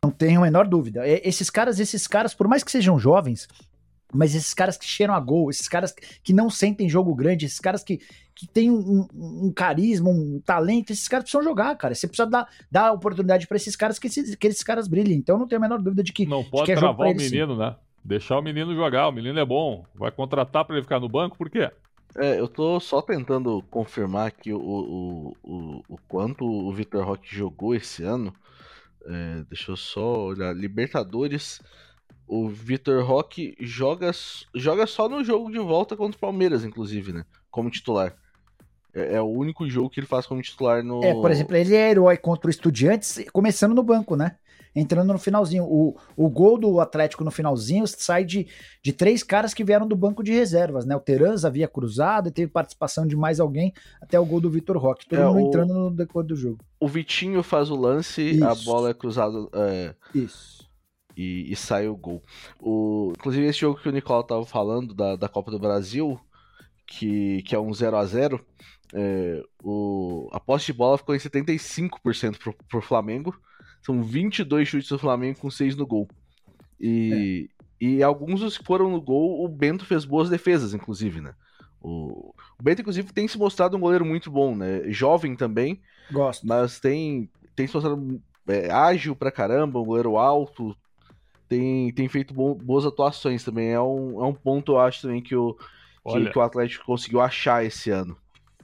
[0.03, 1.07] Não tenho a menor dúvida.
[1.07, 3.49] Esses caras, esses caras, por mais que sejam jovens,
[4.13, 7.61] mas esses caras que cheiram a gol, esses caras que não sentem jogo grande, esses
[7.61, 8.01] caras que,
[8.35, 11.95] que tem um, um, carisma, um talento, esses caras precisam jogar, cara.
[11.95, 15.19] Você precisa dar, dar oportunidade para esses caras que esses, que esses caras brilhem.
[15.19, 16.27] Então não tenho a menor dúvida de que.
[16.27, 17.61] Não pode que é travar o menino, sim.
[17.61, 17.77] né?
[18.05, 19.09] Deixar o menino jogar.
[19.09, 19.85] O menino é bom.
[19.95, 21.71] Vai contratar para ele ficar no banco, por quê?
[22.17, 27.35] É, eu tô só tentando confirmar aqui o, o, o, o quanto o Vitor Roque
[27.35, 28.35] jogou esse ano.
[29.07, 30.55] É, deixa eu só olhar.
[30.55, 31.61] Libertadores.
[32.27, 34.11] O Vitor Roque joga,
[34.55, 37.25] joga só no jogo de volta contra o Palmeiras, inclusive, né?
[37.51, 38.15] Como titular.
[38.95, 41.03] É, é, o único jogo que ele faz como titular no.
[41.05, 44.37] É, por exemplo, ele é herói contra o Estudiantes, começando no banco, né?
[44.75, 45.65] Entrando no finalzinho.
[45.65, 48.47] O, o gol do Atlético no finalzinho sai de,
[48.83, 50.97] de três caras que vieram do banco de reservas, né?
[50.97, 54.77] O Teranza havia cruzado e teve participação de mais alguém até o gol do Vitor
[54.77, 55.09] Roque.
[55.09, 56.59] Todo é, mundo o, entrando no decor do jogo.
[56.79, 58.45] O Vitinho faz o lance, Isso.
[58.45, 59.37] a bola é cruzada.
[59.55, 59.95] É...
[60.15, 60.69] Isso.
[61.17, 62.23] E, e, sai o gol.
[62.59, 66.19] O, inclusive, esse jogo que o Nicolau tava falando da, da Copa do Brasil,
[66.87, 68.45] que, que é um 0 a 0
[68.93, 73.35] é, o, a posse de bola ficou em 75% pro, pro Flamengo
[73.83, 76.09] são 22 chutes do Flamengo com 6 no gol.
[76.81, 77.85] E, é.
[77.85, 81.35] e alguns dos que foram no gol, o Bento fez boas defesas, inclusive, né?
[81.81, 84.83] O, o Bento, inclusive, tem se mostrado um goleiro muito bom, né?
[84.89, 85.81] Jovem também.
[86.11, 86.47] Gosto.
[86.47, 90.77] Mas tem, tem se mostrado é, ágil pra caramba, um goleiro alto.
[91.49, 93.71] Tem, tem feito bo boas atuações também.
[93.71, 95.57] É um, é um ponto, eu acho, também, que o,
[96.05, 98.17] Olha, que, que o Atlético conseguiu achar esse ano.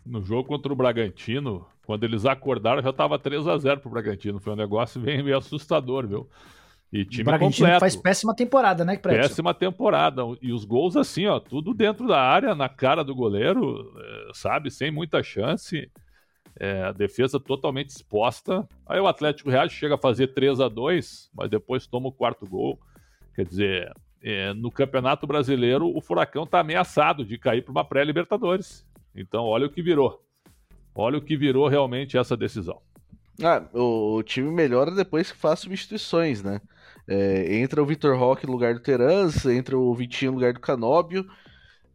[0.04, 4.40] No jogo contra o Bragantino, quando eles acordaram, já estava 3 a 0 pro Bragantino.
[4.40, 6.28] Foi um negócio bem, meio assustador, viu?
[6.92, 7.80] E time o Bragantino completo.
[7.80, 9.22] faz péssima temporada, né, Prédio?
[9.22, 10.22] Péssima temporada.
[10.42, 14.70] E os gols, assim, ó, tudo dentro da área, na cara do goleiro, é, sabe?
[14.70, 15.90] Sem muita chance.
[16.58, 18.66] É, a defesa totalmente exposta.
[18.86, 22.46] Aí o Atlético Real chega a fazer 3 a 2 mas depois toma o quarto
[22.46, 22.80] gol.
[23.34, 28.84] Quer dizer, é, no Campeonato Brasileiro, o Furacão está ameaçado de cair para uma pré-Libertadores.
[29.14, 30.25] Então, olha o que virou.
[30.96, 32.80] Olha o que virou realmente essa decisão.
[33.42, 36.60] Ah, o, time melhora depois que faz substituições, né?
[37.06, 40.60] É, entra o Vitor Roque no lugar do Terança, entra o Vitinho no lugar do
[40.60, 41.24] Canóbio,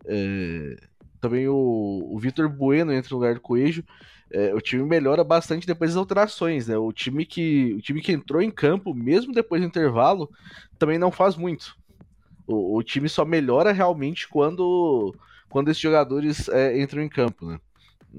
[0.05, 0.75] é,
[1.19, 3.83] também o, o Vitor Bueno entra no lugar do Coelho.
[4.33, 6.77] É, o time melhora bastante depois das alterações, né?
[6.77, 10.29] O time, que, o time que entrou em campo, mesmo depois do intervalo,
[10.79, 11.75] também não faz muito.
[12.47, 15.13] O, o time só melhora realmente quando,
[15.49, 17.59] quando esses jogadores é, entram em campo, né?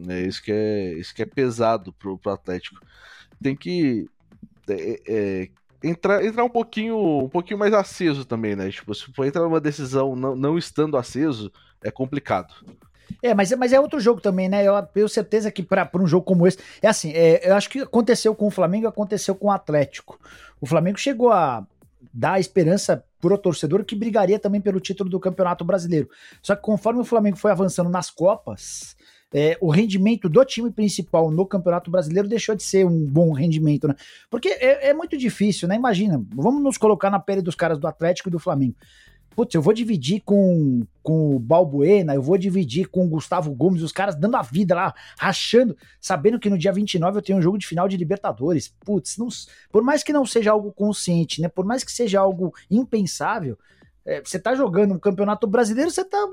[0.08, 2.80] É isso que é, isso que é pesado pro, pro Atlético.
[3.42, 4.08] Tem que
[4.68, 5.48] é, é,
[5.82, 8.70] entrar, entrar um pouquinho um pouquinho mais aceso também, né?
[8.70, 11.52] Tipo, se for entrar numa decisão não, não estando aceso,
[11.82, 12.54] é complicado.
[13.22, 14.64] É, mas, mas é outro jogo também, né?
[14.64, 16.58] Eu tenho certeza que para um jogo como esse.
[16.80, 20.18] É assim, é, eu acho que aconteceu com o Flamengo aconteceu com o Atlético.
[20.60, 21.66] O Flamengo chegou a
[22.12, 26.08] dar esperança pro torcedor que brigaria também pelo título do Campeonato Brasileiro.
[26.42, 28.96] Só que conforme o Flamengo foi avançando nas Copas,
[29.32, 33.88] é, o rendimento do time principal no Campeonato Brasileiro deixou de ser um bom rendimento,
[33.88, 33.94] né?
[34.30, 35.74] Porque é, é muito difícil, né?
[35.74, 38.76] Imagina, vamos nos colocar na pele dos caras do Atlético e do Flamengo.
[39.34, 43.82] Putz, eu vou dividir com, com o Balbuena, eu vou dividir com o Gustavo Gomes,
[43.82, 47.42] os caras dando a vida lá, rachando, sabendo que no dia 29 eu tenho um
[47.42, 48.74] jogo de final de Libertadores.
[48.84, 49.28] Putz, não,
[49.70, 51.48] por mais que não seja algo consciente, né?
[51.48, 53.58] Por mais que seja algo impensável,
[54.04, 56.28] é, você tá jogando um campeonato brasileiro, você tá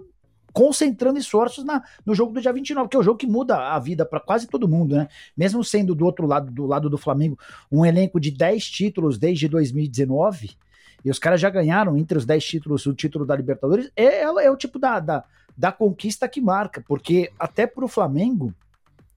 [0.53, 3.79] concentrando esforços na, no jogo do dia 29, que é o jogo que muda a
[3.79, 5.07] vida para quase todo mundo, né?
[5.35, 7.37] Mesmo sendo do outro lado, do lado do Flamengo,
[7.71, 10.51] um elenco de 10 títulos desde 2019,
[11.03, 14.23] e os caras já ganharam entre os 10 títulos o título da Libertadores, é, é,
[14.23, 15.23] é o tipo da, da,
[15.57, 18.53] da conquista que marca, porque até para o Flamengo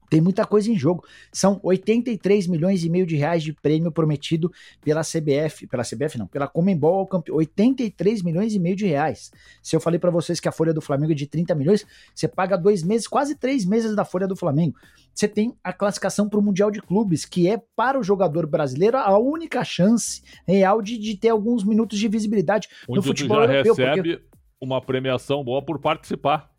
[0.09, 1.03] tem muita coisa em jogo.
[1.31, 6.27] São 83 milhões e meio de reais de prêmio prometido pela CBF, pela CBF não,
[6.27, 7.35] pela Comembol ao campeão.
[7.37, 9.31] 83 milhões e meio de reais.
[9.61, 12.27] Se eu falei para vocês que a folha do Flamengo é de 30 milhões, você
[12.27, 14.75] paga dois meses, quase três meses da folha do Flamengo.
[15.13, 18.97] Você tem a classificação para o Mundial de Clubes, que é para o jogador brasileiro
[18.97, 23.53] a única chance real de, de ter alguns minutos de visibilidade Onde no futebol já
[23.53, 23.75] europeu.
[23.75, 24.25] recebe porque...
[24.59, 26.52] uma premiação boa por participar.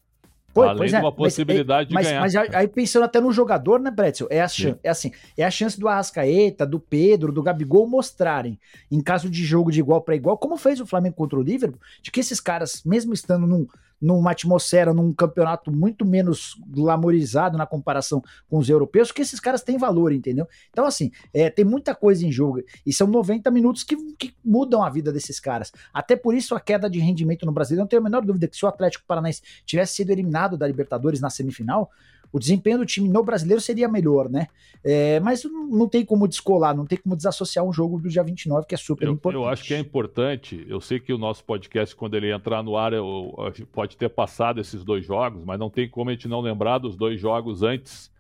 [0.55, 2.21] Pô, Além de é, uma possibilidade mas, de ganhar.
[2.21, 4.29] Mas aí pensando até no jogador, né, Bretzel?
[4.31, 4.47] É, a
[4.85, 9.45] é assim, é a chance do Arrascaeta, do Pedro, do Gabigol mostrarem, em caso de
[9.45, 12.39] jogo de igual para igual, como fez o Flamengo contra o Liverpool, de que esses
[12.39, 13.67] caras, mesmo estando num,
[14.05, 19.63] numa atmosfera, num campeonato muito menos glamorizado na comparação com os europeus, que esses caras
[19.63, 20.47] têm valor, entendeu?
[20.71, 22.63] Então, assim, é, tem muita coisa em jogo.
[22.85, 25.73] E são 90 minutos que, que mudam a vida desses caras.
[25.93, 28.55] Até por isso a queda de rendimento no Brasil, não tenho a menor dúvida que
[28.55, 31.91] se o Atlético Paranaense tivesse sido eliminado da Libertadores na semifinal,
[32.35, 34.49] o desempenho do time no brasileiro seria melhor, né?
[34.83, 38.67] É, mas não tem como descolar, não tem como desassociar um jogo do dia 29,
[38.67, 39.41] que é super eu, importante.
[39.41, 40.67] Eu acho que é importante.
[40.69, 43.33] Eu sei que o nosso podcast, quando ele entrar no ar, eu,
[43.71, 46.97] pode ter passado esses dois jogos, mas não tem como a gente não lembrar dos
[46.97, 48.11] dois jogos antes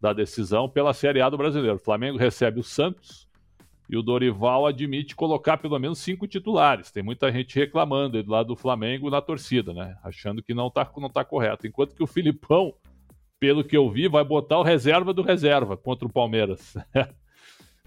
[0.00, 1.76] da decisão pela Série A do brasileiro.
[1.76, 3.28] O Flamengo recebe o Santos
[3.88, 6.90] e o Dorival admite colocar pelo menos cinco titulares.
[6.90, 9.96] Tem muita gente reclamando do lado do Flamengo na torcida, né?
[10.02, 11.68] Achando que não está não tá correto.
[11.68, 12.74] Enquanto que o Filipão,
[13.40, 16.74] pelo que eu vi, vai botar o reserva do reserva contra o Palmeiras.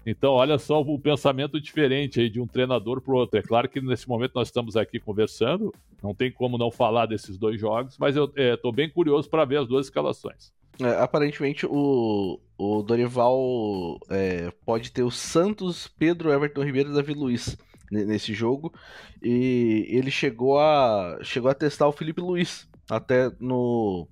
[0.04, 3.38] então, olha só o pensamento diferente aí de um treinador para o outro.
[3.38, 7.38] É claro que nesse momento nós estamos aqui conversando, não tem como não falar desses
[7.38, 10.52] dois jogos, mas eu estou é, bem curioso para ver as duas escalações.
[10.80, 17.14] É, aparentemente o, o Dorival é, pode ter o Santos, Pedro, Everton Ribeiro e Davi
[17.14, 17.56] Luiz
[17.92, 18.74] nesse jogo.
[19.22, 24.08] E ele chegou a, chegou a testar o Felipe Luiz até no,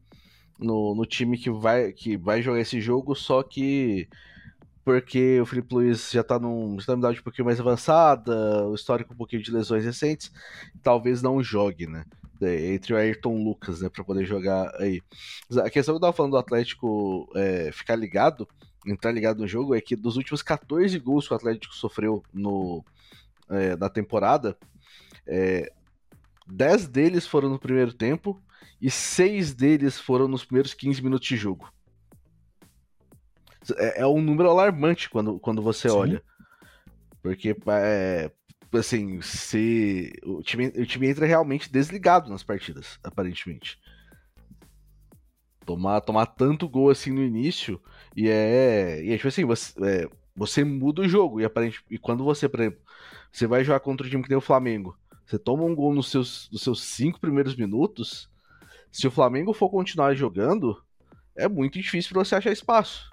[0.62, 4.08] no, no time que vai, que vai jogar esse jogo, só que
[4.84, 9.42] porque o Felipe Luiz já tá numa um pouquinho mais avançada, o histórico um pouquinho
[9.42, 10.32] de lesões recentes,
[10.82, 12.04] talvez não jogue, né?
[12.40, 15.00] É, entre o Ayrton Lucas, né, para poder jogar aí.
[15.64, 18.48] A questão que eu tava falando do Atlético é, ficar ligado,
[18.84, 22.84] entrar ligado no jogo, é que dos últimos 14 gols que o Atlético sofreu no,
[23.48, 24.56] é, na temporada,
[25.24, 25.72] é,
[26.48, 28.42] 10 deles foram no primeiro tempo
[28.82, 31.72] e 6 deles foram nos primeiros 15 minutos de jogo.
[33.76, 35.94] É, é um número alarmante quando, quando você Sim.
[35.94, 36.22] olha.
[37.22, 38.28] Porque é,
[38.72, 43.78] assim, se o time, o time entra realmente desligado nas partidas, aparentemente.
[45.64, 47.80] Tomar, tomar tanto gol assim no início
[48.16, 51.98] e é, e é tipo assim, você, é, você muda o jogo e aparentemente e
[51.98, 52.80] quando você, por exemplo,
[53.30, 56.10] você vai jogar contra o time que tem o Flamengo, você toma um gol nos
[56.10, 58.31] seus, nos seus cinco primeiros minutos,
[58.92, 60.80] se o Flamengo for continuar jogando,
[61.36, 63.10] é muito difícil para você achar espaço.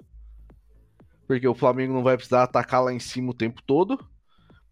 [1.26, 3.98] Porque o Flamengo não vai precisar atacar lá em cima o tempo todo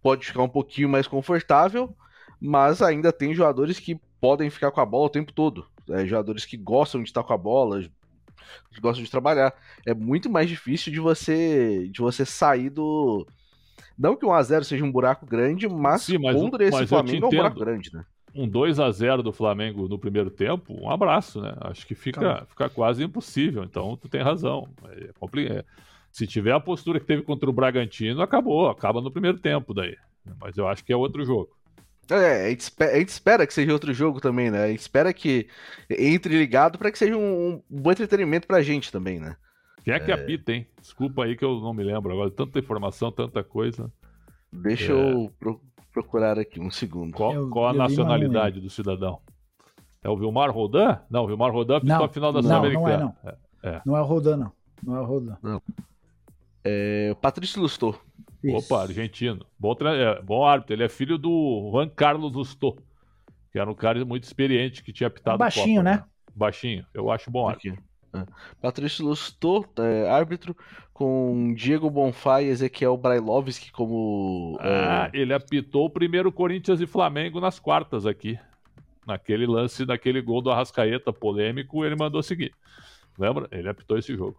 [0.03, 1.94] pode ficar um pouquinho mais confortável,
[2.40, 5.66] mas ainda tem jogadores que podem ficar com a bola o tempo todo.
[5.90, 9.55] É, jogadores que gostam de estar com a bola, que gostam de trabalhar.
[9.87, 13.27] É muito mais difícil de você de você sair do.
[13.99, 16.88] Não que um a 0 seja um buraco grande, mas, Sim, mas contra esse mas
[16.88, 18.05] Flamengo é um buraco grande, né?
[18.35, 21.55] Um 2 a 0 do Flamengo no primeiro tempo, um abraço, né?
[21.61, 23.64] Acho que fica, fica quase impossível.
[23.64, 24.69] Então, tu tem razão.
[24.91, 25.64] É complicado.
[26.12, 29.97] Se tiver a postura que teve contra o Bragantino, acabou, acaba no primeiro tempo daí.
[30.41, 31.51] Mas eu acho que é outro jogo.
[32.11, 34.64] É, a gente, espera, a gente espera que seja outro jogo também, né?
[34.64, 35.47] A gente espera que
[35.91, 39.37] entre ligado para que seja um, um, bom entretenimento pra gente também, né?
[39.85, 40.14] Quem é que é...
[40.14, 40.67] apita, hein?
[40.81, 42.31] Desculpa aí que eu não me lembro agora.
[42.31, 43.93] Tanta informação, tanta coisa.
[44.51, 44.95] Deixa é...
[44.95, 45.33] eu
[46.03, 47.13] procurar aqui um segundo.
[47.13, 49.21] Qual, eu, qual a nacionalidade do cidadão?
[50.03, 50.99] É o Vilmar Rodan?
[51.11, 52.99] Não, o Vilmar Rodan apitou a final da Sul-Americana.
[52.99, 53.71] Não, não é, não.
[53.71, 53.83] É.
[53.85, 54.53] Não é o Rodan, não.
[54.83, 55.37] Não é o Rodan.
[55.43, 55.63] Não.
[56.65, 58.01] É, Patrício Lustor.
[58.55, 59.45] Opa, argentino.
[59.59, 60.75] Bom, é, bom árbitro.
[60.75, 62.77] Ele é filho do Juan Carlos Lustor,
[63.51, 65.35] que era um cara muito experiente que tinha apitado.
[65.35, 65.97] Um baixinho, Copa, né?
[65.97, 66.05] né?
[66.33, 66.87] Baixinho.
[66.95, 67.73] Eu acho bom árbitro.
[67.83, 67.88] É.
[68.61, 70.57] Patrício Lustor, é, árbitro,
[70.92, 74.59] com Diego Bonfá e Ezequiel Brailovski como.
[74.61, 78.38] É, ah, ele apitou o primeiro Corinthians e Flamengo nas quartas aqui.
[79.07, 82.53] Naquele lance, daquele gol do Arrascaeta polêmico, ele mandou seguir.
[83.18, 83.49] Lembra?
[83.51, 84.37] Ele apitou esse jogo.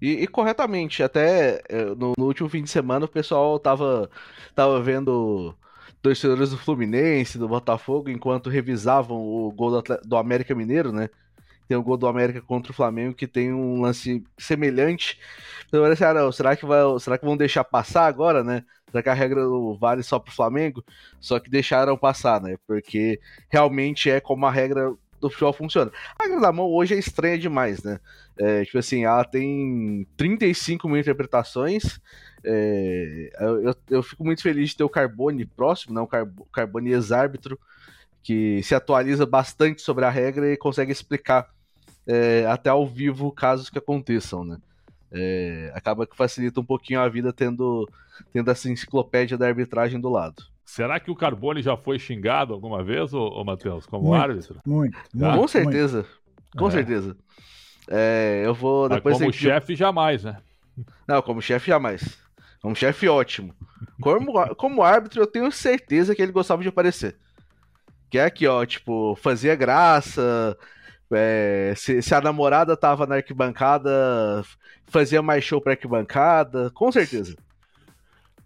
[0.00, 4.08] E, e, corretamente, até é, no, no, último fim de semana o pessoal tava,
[4.54, 5.54] tava vendo
[6.00, 11.10] torcedores do Fluminense, do Botafogo, enquanto revisavam o gol do, do América Mineiro, né?
[11.68, 15.20] Tem o gol do América contra o Flamengo que tem um lance semelhante.
[15.66, 18.64] Então, assim, ah, não, será que, vai, será que vão deixar passar agora, né?
[18.90, 19.42] Será que a regra
[19.78, 20.82] vale só pro Flamengo?
[21.20, 22.56] Só que deixaram passar, né?
[22.66, 25.92] Porque realmente é como a regra do futebol funciona.
[26.18, 28.00] A regra da mão hoje é estranha demais, né?
[28.38, 32.00] É, tipo assim, ela tem 35 mil interpretações.
[32.44, 36.00] É, eu, eu fico muito feliz de ter o Carbone próximo, né?
[36.00, 37.58] O Carbone ex-árbitro,
[38.22, 41.48] que se atualiza bastante sobre a regra e consegue explicar
[42.08, 44.56] é, até ao vivo casos que aconteçam, né?
[45.12, 47.88] É, acaba que facilita um pouquinho a vida tendo,
[48.32, 50.42] tendo essa enciclopédia da arbitragem do lado.
[50.64, 54.60] Será que o Carbone já foi xingado alguma vez, ô, ô Matheus, como muito, árbitro?
[54.66, 55.96] Muito, muito Com certeza.
[55.98, 56.58] Muito.
[56.58, 56.70] Com é.
[56.70, 57.16] certeza.
[57.90, 59.14] É, eu vou depois.
[59.14, 60.36] Mas como chefe, jamais, né?
[61.06, 62.18] Não, como chefe, jamais.
[62.60, 63.54] Como chefe, ótimo.
[64.00, 67.16] Como, como árbitro, eu tenho certeza que ele gostava de aparecer.
[68.10, 70.56] Que é aqui, ó, tipo, fazia graça.
[71.12, 73.90] É, se, se, a namorada tava na arquibancada,
[74.86, 77.34] fazia mais show pra arquibancada, com certeza.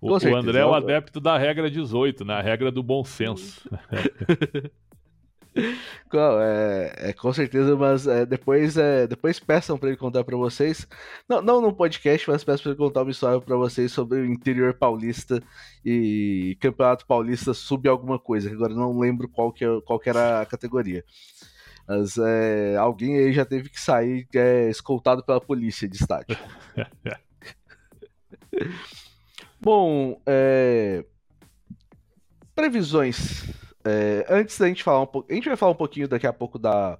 [0.00, 2.34] O, o André é o adepto da regra 18, né?
[2.34, 3.68] A regra do bom senso.
[5.54, 10.86] É, é, com certeza, mas é, depois, é, depois peçam para ele contar para vocês.
[11.28, 14.26] Não, não no podcast, mas peçam para ele contar uma história para vocês sobre o
[14.26, 15.42] interior paulista
[15.84, 18.50] e campeonato paulista sub alguma coisa.
[18.50, 21.04] Agora não lembro qual que, é, qual que era a categoria.
[21.92, 26.38] Mas é, alguém aí já teve que sair é, escoltado pela polícia de estádio.
[29.60, 31.04] Bom, é,
[32.54, 33.44] previsões.
[33.84, 35.30] É, antes da gente falar um pouco.
[35.30, 36.98] A gente vai falar um pouquinho daqui a pouco da,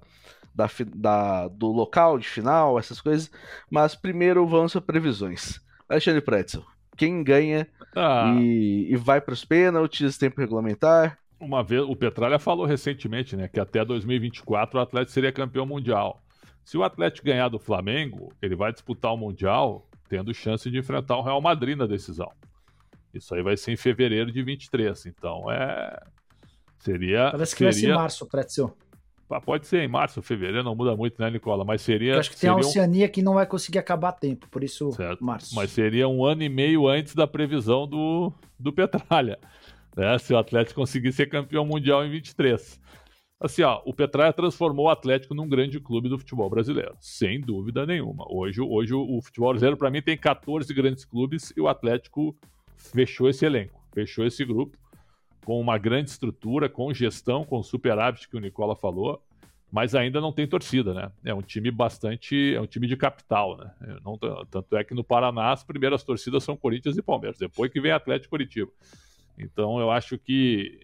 [0.53, 3.31] da, da, do local de final, essas coisas.
[3.71, 5.59] Mas primeiro vamos para previsões.
[5.89, 6.63] Alexandre Pretzel,
[6.95, 8.35] quem ganha ah.
[8.37, 11.17] e, e vai para os pênaltis, tempo regulamentar?
[11.39, 16.23] Uma vez, o Petralha falou recentemente, né, que até 2024 o Atlético seria campeão mundial.
[16.63, 21.17] Se o Atlético ganhar do Flamengo, ele vai disputar o Mundial tendo chance de enfrentar
[21.17, 22.31] o Real Madrid na decisão.
[23.13, 25.05] Isso aí vai ser em fevereiro de 23.
[25.07, 25.99] Então é.
[26.79, 27.31] Seria.
[27.31, 27.71] Parece que seria...
[27.71, 28.77] vai ser em março, Pretzel.
[29.45, 31.65] Pode ser em março, fevereiro, não muda muito, né, Nicola?
[31.65, 32.13] Mas seria.
[32.13, 33.09] Eu acho que tem a Oceania um...
[33.09, 35.23] que não vai conseguir acabar a tempo, por isso certo.
[35.23, 35.55] março.
[35.55, 39.39] Mas seria um ano e meio antes da previsão do, do Petralha.
[39.95, 40.17] Né?
[40.17, 42.81] Se o Atlético conseguir ser campeão mundial em 23.
[43.39, 47.85] Assim, ó, o Petralha transformou o Atlético num grande clube do futebol brasileiro, sem dúvida
[47.85, 48.25] nenhuma.
[48.29, 52.33] Hoje, hoje o futebol brasileiro, para mim, tem 14 grandes clubes e o Atlético
[52.77, 54.77] fechou esse elenco, fechou esse grupo
[55.43, 59.21] com uma grande estrutura, com gestão, com superávit que o Nicola falou,
[59.69, 61.11] mas ainda não tem torcida, né?
[61.25, 63.71] É um time bastante, é um time de capital, né?
[64.05, 64.17] Não,
[64.49, 67.91] tanto é que no Paraná as primeiras torcidas são Corinthians e Palmeiras, depois que vem
[67.91, 68.71] Atlético Curitiba.
[69.37, 70.79] Então eu acho que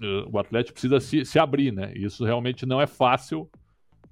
[0.00, 1.92] uh, o Atlético precisa se, se, abrir, né?
[1.94, 3.48] Isso realmente não é fácil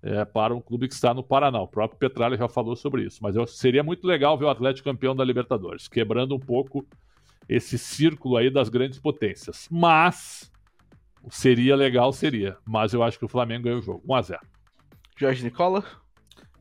[0.02, 1.60] é, para um clube que está no Paraná.
[1.60, 3.18] O próprio Petralha já falou sobre isso.
[3.22, 6.86] Mas eu, seria muito legal ver o Atlético campeão da Libertadores, quebrando um pouco
[7.48, 9.68] esse círculo aí das grandes potências.
[9.70, 10.50] Mas
[11.30, 12.56] seria legal, seria.
[12.66, 14.02] Mas eu acho que o Flamengo ganhou o jogo.
[14.06, 14.38] 1x0.
[15.16, 15.84] Jorge Nicola?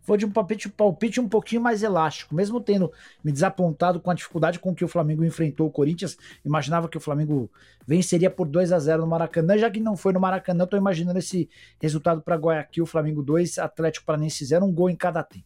[0.01, 2.33] Foi de um palpite, palpite um pouquinho mais elástico.
[2.33, 2.91] Mesmo tendo
[3.23, 7.01] me desapontado com a dificuldade com que o Flamengo enfrentou o Corinthians, imaginava que o
[7.01, 7.49] Flamengo
[7.85, 9.57] venceria por 2 a 0 no Maracanã.
[9.57, 11.49] Já que não foi no Maracanã, tô imaginando esse
[11.79, 15.45] resultado para Guayaquil, Flamengo 2, Atlético Paranense 0, um gol em cada tempo.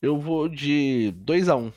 [0.00, 1.72] Eu vou de 2 a 1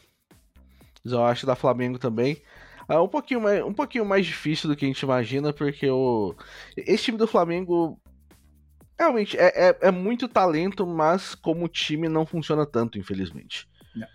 [1.06, 2.42] Eu acho da Flamengo também.
[2.88, 6.36] É um pouquinho mais, um pouquinho mais difícil do que a gente imagina, porque o
[6.76, 7.98] esse time do Flamengo
[9.02, 13.68] realmente é, é, é muito talento, mas como time não funciona tanto, infelizmente.
[13.96, 14.08] Não.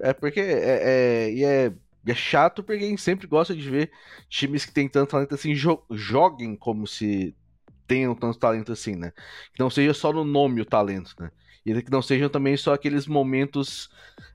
[0.00, 1.72] É porque é, é, e é,
[2.06, 3.90] é chato porque a gente sempre gosta de ver
[4.28, 7.34] times que têm tanto talento assim jo joguem como se
[7.86, 9.12] tenham tanto talento assim, né?
[9.52, 11.30] Que não seja só no nome o talento, né?
[11.66, 13.90] E que não sejam também só aqueles momentos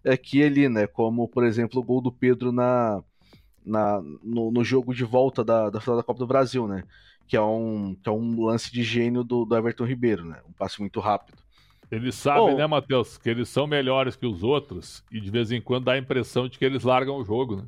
[0.05, 0.85] aqui é, ali, né?
[0.85, 3.01] Como, por exemplo, o gol do Pedro na,
[3.65, 6.83] na, no, no, jogo de volta da, da final da Copa do Brasil, né?
[7.28, 10.39] Que é um, que é um lance de gênio do, do Everton Ribeiro, né?
[10.47, 11.38] Um passe muito rápido.
[11.91, 15.61] Eles sabem, né, Matheus, que eles são melhores que os outros e de vez em
[15.61, 17.63] quando dá a impressão de que eles largam o jogo, né?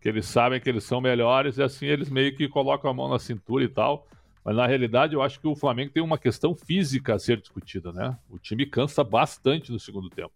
[0.00, 3.08] Que eles sabem que eles são melhores e assim eles meio que colocam a mão
[3.08, 4.06] na cintura e tal.
[4.44, 7.92] Mas na realidade eu acho que o Flamengo tem uma questão física a ser discutida,
[7.92, 8.16] né?
[8.28, 10.34] O time cansa bastante no segundo tempo.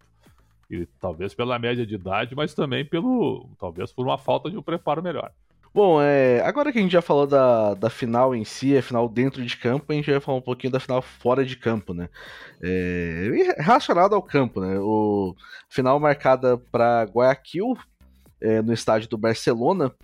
[0.70, 3.50] E talvez pela média de idade, mas também pelo.
[3.58, 5.30] talvez por uma falta de um preparo melhor.
[5.76, 9.06] Bom, é, agora que a gente já falou da, da final em si, a final
[9.10, 12.08] dentro de campo, a gente vai falar um pouquinho da final fora de campo, né?
[12.62, 14.78] É, relacionado ao campo, né?
[14.80, 15.36] O
[15.68, 17.76] final marcada para Guayaquil,
[18.40, 19.94] é, no estádio do Barcelona,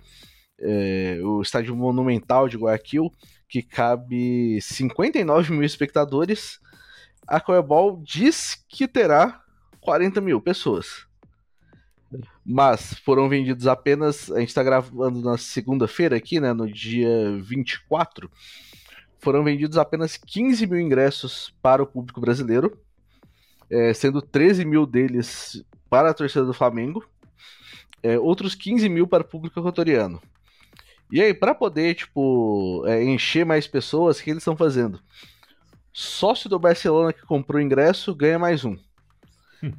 [0.61, 3.11] é, o estádio monumental de Guayaquil,
[3.49, 6.59] que cabe 59 mil espectadores.
[7.27, 9.41] A Coebol diz que terá
[9.81, 11.07] 40 mil pessoas.
[12.45, 14.31] Mas foram vendidos apenas.
[14.31, 16.53] A gente está gravando na segunda-feira aqui, né?
[16.53, 18.29] No dia 24.
[19.19, 22.77] Foram vendidos apenas 15 mil ingressos para o público brasileiro,
[23.69, 27.05] é, sendo 13 mil deles para a torcida do Flamengo,
[28.01, 30.21] é, outros 15 mil para o público equatoriano.
[31.09, 34.99] E aí, para poder, tipo, é, encher mais pessoas, o que eles estão fazendo?
[35.93, 38.75] Sócio do Barcelona que comprou o ingresso ganha mais um.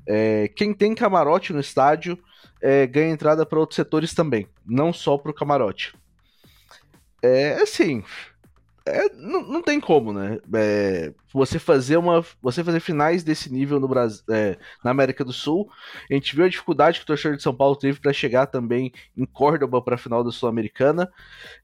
[0.07, 2.19] É, quem tem camarote no estádio
[2.61, 5.95] é, ganha entrada para outros setores também, não só para o camarote.
[7.23, 8.03] É assim,
[8.87, 10.39] é, não, tem como, né?
[10.55, 15.33] É, você fazer uma, você fazer finais desse nível no Brasil, é, na América do
[15.33, 15.71] Sul,
[16.11, 18.93] a gente viu a dificuldade que o torcedor de São Paulo teve para chegar também
[19.17, 21.11] em Córdoba para a final da Sul-Americana.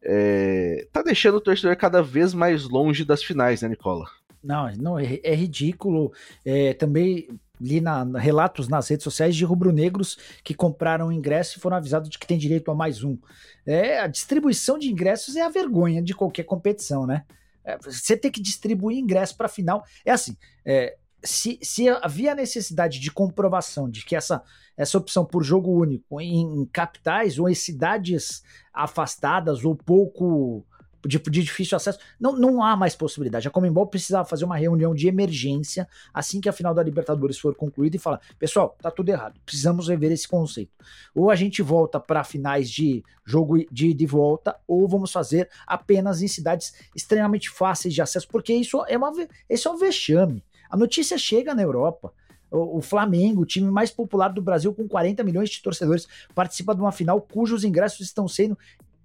[0.02, 4.06] É, tá deixando o torcedor cada vez mais longe das finais, né, Nicola?
[4.42, 6.14] Não, não é, é ridículo.
[6.42, 7.28] É, também
[7.60, 12.08] li na, na, relatos nas redes sociais de rubro-negros que compraram ingresso e foram avisados
[12.08, 13.18] de que tem direito a mais um.
[13.66, 17.24] É, a distribuição de ingressos é a vergonha de qualquer competição, né?
[17.62, 19.84] É, você tem que distribuir ingresso para final.
[20.04, 24.42] É assim, é, se, se, havia necessidade de comprovação de que essa,
[24.76, 28.42] essa opção por jogo único em, em capitais ou em cidades
[28.72, 30.64] afastadas ou pouco
[31.06, 33.48] de, de, difícil acesso, não, não há mais possibilidade.
[33.48, 37.54] A Comembol precisava fazer uma reunião de emergência assim que a final da Libertadores for
[37.54, 40.72] concluída e falar: pessoal, tá tudo errado, precisamos rever esse conceito.
[41.14, 46.22] Ou a gente volta para finais de jogo de, de volta, ou vamos fazer apenas
[46.22, 49.12] em cidades extremamente fáceis de acesso, porque isso é, uma,
[49.48, 50.42] isso é um vexame.
[50.68, 52.12] A notícia chega na Europa.
[52.52, 56.80] O, Flamengo, o time mais popular do Brasil, com 40 milhões de torcedores, participa de
[56.80, 58.58] uma final cujos ingressos estão sendo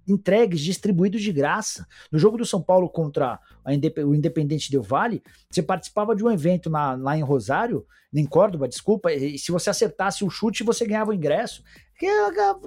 [0.06, 1.86] entregues, distribuídos de graça.
[2.10, 6.30] No jogo do São Paulo contra Indep o Independente Del Vale, você participava de um
[6.30, 10.86] evento na, lá em Rosário, em Córdoba, desculpa, e se você acertasse o chute, você
[10.86, 11.62] ganhava o ingresso.
[11.98, 12.06] Que,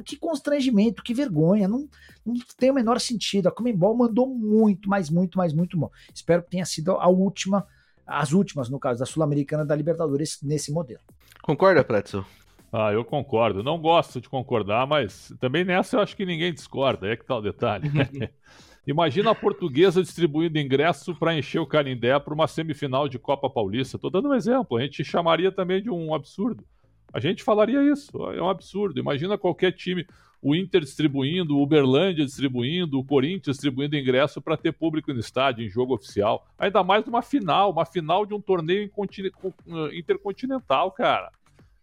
[0.06, 1.88] que constrangimento, que vergonha, não,
[2.26, 3.48] não tem o menor sentido.
[3.48, 5.90] A Comembol mandou muito, mas muito, mas muito bom.
[6.14, 7.66] Espero que tenha sido a última,
[8.06, 11.02] as últimas, no caso, da Sul-Americana da Libertadores nesse modelo.
[11.42, 12.26] Concorda, Pretzel?
[12.72, 13.63] Ah, eu concordo.
[13.63, 17.07] Não gosto de concordar, mas também nessa eu acho que ninguém discorda.
[17.07, 17.89] É que tá o detalhe.
[18.86, 23.97] Imagina a portuguesa distribuindo ingresso para encher o Canindé para uma semifinal de Copa Paulista.
[23.97, 24.78] Estou dando um exemplo.
[24.78, 26.63] A gente chamaria também de um absurdo.
[27.13, 28.17] A gente falaria isso.
[28.32, 28.99] É um absurdo.
[28.99, 30.07] Imagina qualquer time,
[30.41, 35.65] o Inter distribuindo, o Uberlândia distribuindo, o Corinthians distribuindo ingresso para ter público no estádio,
[35.65, 36.47] em jogo oficial.
[36.57, 38.89] Ainda mais numa final, uma final de um torneio
[39.93, 41.32] intercontinental, cara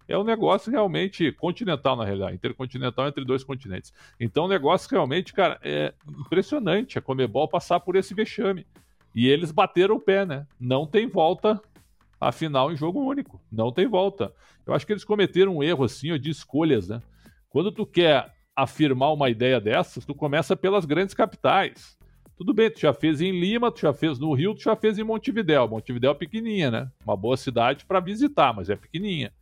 [0.08, 3.92] é um negócio realmente continental, na realidade, intercontinental entre dois continentes.
[4.20, 8.66] Então, o negócio realmente, cara, é impressionante a Comebol passar por esse vexame.
[9.14, 10.46] E eles bateram o pé, né?
[10.60, 11.60] Não tem volta
[12.20, 13.40] a final em jogo único.
[13.50, 14.32] Não tem volta.
[14.66, 17.00] Eu acho que eles cometeram um erro, assim, de escolhas, né?
[17.48, 21.96] Quando tu quer afirmar uma ideia dessas, tu começa pelas grandes capitais.
[22.36, 24.98] Tudo bem, tu já fez em Lima, tu já fez no Rio, tu já fez
[24.98, 25.66] em Montevidéu.
[25.66, 26.90] Montevidéu é pequenininha, né?
[27.04, 29.32] Uma boa cidade para visitar, mas é pequenininha.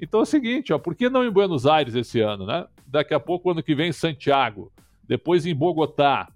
[0.00, 2.66] Então é o seguinte, ó, por que não em Buenos Aires esse ano, né?
[2.86, 4.72] Daqui a pouco, ano que vem, Santiago.
[5.02, 6.30] Depois em Bogotá.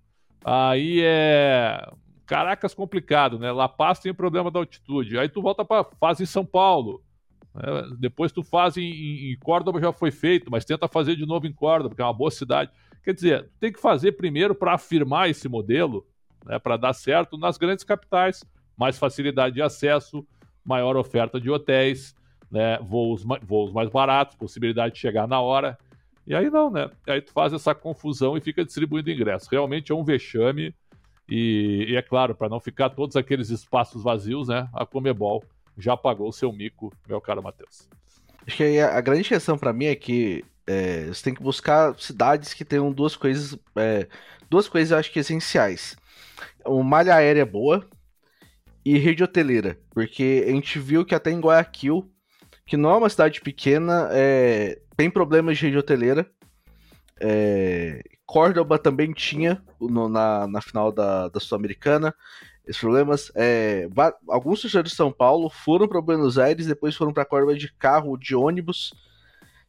[0.44, 1.86] Aí é.
[2.26, 3.52] Caracas complicado, né?
[3.52, 5.18] La Paz tem problema da altitude.
[5.18, 7.02] Aí tu volta para faz em São Paulo.
[7.54, 7.62] Né?
[7.98, 11.52] Depois tu faz em, em, Córdoba já foi feito, mas tenta fazer de novo em
[11.52, 12.70] Córdoba, porque é uma boa cidade.
[13.04, 16.06] Quer dizer, tem que fazer primeiro para afirmar esse modelo,
[16.46, 18.44] né, para dar certo nas grandes capitais,
[18.76, 20.26] mais facilidade de acesso,
[20.64, 22.14] maior oferta de hotéis,
[22.52, 25.78] né, voos, voos mais baratos, possibilidade de chegar na hora.
[26.26, 26.90] E aí não, né?
[27.08, 29.48] Aí tu faz essa confusão e fica distribuindo ingressos.
[29.48, 30.74] Realmente é um vexame.
[31.28, 34.68] E, e é claro, para não ficar todos aqueles espaços vazios, né?
[34.74, 35.42] A Comebol
[35.78, 37.88] já pagou o seu mico, meu caro Matheus.
[38.46, 41.98] Acho que a, a grande questão para mim é que é, você tem que buscar
[41.98, 43.58] cidades que tenham duas coisas.
[43.74, 44.06] É,
[44.50, 45.96] duas coisas eu acho que essenciais.
[46.66, 47.88] Uma malha aérea boa
[48.84, 49.78] e rede hoteleira.
[49.90, 52.12] Porque a gente viu que até em Guayaquil
[52.66, 56.26] que não é uma cidade pequena, é, tem problemas de rede hoteleira.
[57.20, 62.14] É, Córdoba também tinha no, na, na final da, da Sul-Americana
[62.66, 63.30] esses problemas.
[63.34, 63.88] É,
[64.28, 68.16] alguns torcedores de São Paulo foram para Buenos Aires, depois foram para Córdoba de carro
[68.16, 68.92] de ônibus,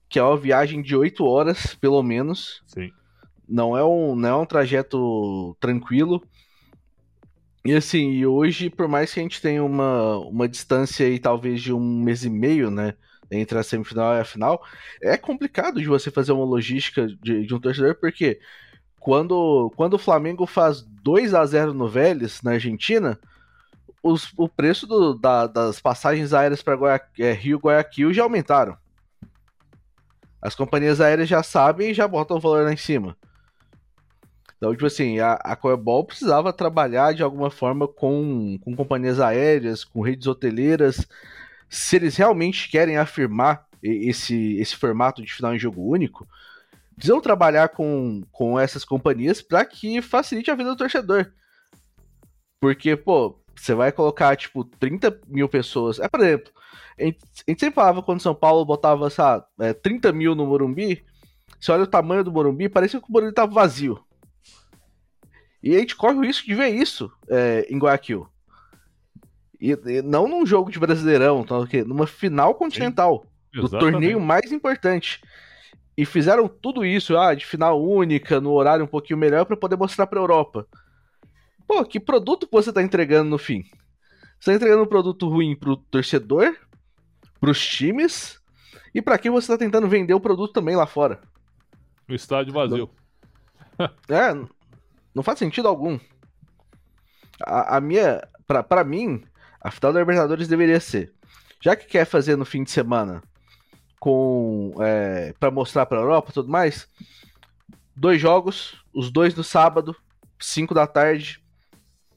[0.07, 2.63] que é uma viagem de 8 horas, pelo menos.
[2.67, 2.91] Sim.
[3.47, 6.23] Não é um, não é um trajeto tranquilo.
[7.66, 11.72] E assim, hoje, por mais que a gente tenha uma, uma distância aí, talvez de
[11.74, 12.93] um mês e meio, né?
[13.32, 14.61] Entre a semifinal e a final,
[15.01, 18.39] é complicado de você fazer uma logística de, de um torcedor, porque
[18.99, 23.20] quando, quando o Flamengo faz 2 a 0 no Vélez, na Argentina,
[24.03, 28.78] os, o preço do, da, das passagens aéreas para Guaya, é, Rio Guayaquil já aumentaram.
[30.41, 33.18] As companhias aéreas já sabem e já botam o valor lá em cima.
[34.64, 39.84] Então, tipo assim, a, a Coebol precisava trabalhar de alguma forma com, com companhias aéreas,
[39.84, 41.05] com redes hoteleiras.
[41.70, 46.26] Se eles realmente querem afirmar esse, esse formato de final em jogo único,
[46.95, 51.30] precisam trabalhar com, com essas companhias para que facilite a vida do torcedor.
[52.61, 55.99] Porque, pô, você vai colocar, tipo, 30 mil pessoas.
[55.99, 56.53] É, por exemplo,
[56.97, 60.45] a gente, a gente sempre falava quando São Paulo botava, sabe, é, 30 mil no
[60.45, 61.03] Morumbi.
[61.59, 64.01] Você olha o tamanho do Morumbi, parecia que o Morumbi tava vazio.
[65.64, 68.28] E a gente corre o risco de ver isso é, em Guayaquil.
[69.59, 71.55] E, e, não num jogo de brasileirão, tá,
[71.86, 73.26] numa final continental.
[73.55, 75.22] Sim, do torneio mais importante.
[75.95, 79.78] E fizeram tudo isso, ah, de final única, no horário um pouquinho melhor, para poder
[79.78, 80.68] mostrar pra Europa.
[81.66, 83.64] Pô, que produto você tá entregando no fim?
[84.39, 86.53] Você tá entregando um produto ruim pro torcedor,
[87.39, 88.38] pros times,
[88.93, 91.22] e para quem você tá tentando vender o produto também lá fora?
[92.09, 92.89] O estádio vazio.
[94.07, 94.34] É,
[95.14, 95.99] não faz sentido algum.
[97.45, 99.24] A, a minha, para mim,
[99.61, 101.14] a final da Libertadores deveria ser,
[101.61, 103.22] já que quer fazer no fim de semana
[103.99, 106.89] com é, para mostrar para a Europa e tudo mais,
[107.95, 109.95] dois jogos, os dois no sábado,
[110.38, 111.41] 5 da tarde.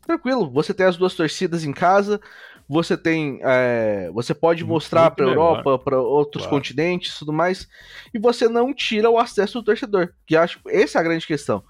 [0.05, 2.21] Tranquilo, você tem as duas torcidas em casa,
[2.69, 3.39] você tem.
[3.43, 6.57] É, você pode mostrar para a Europa, para outros claro.
[6.57, 7.69] continentes tudo mais,
[8.13, 10.13] e você não tira o acesso do torcedor.
[10.27, 11.63] Que acho essa é a grande questão.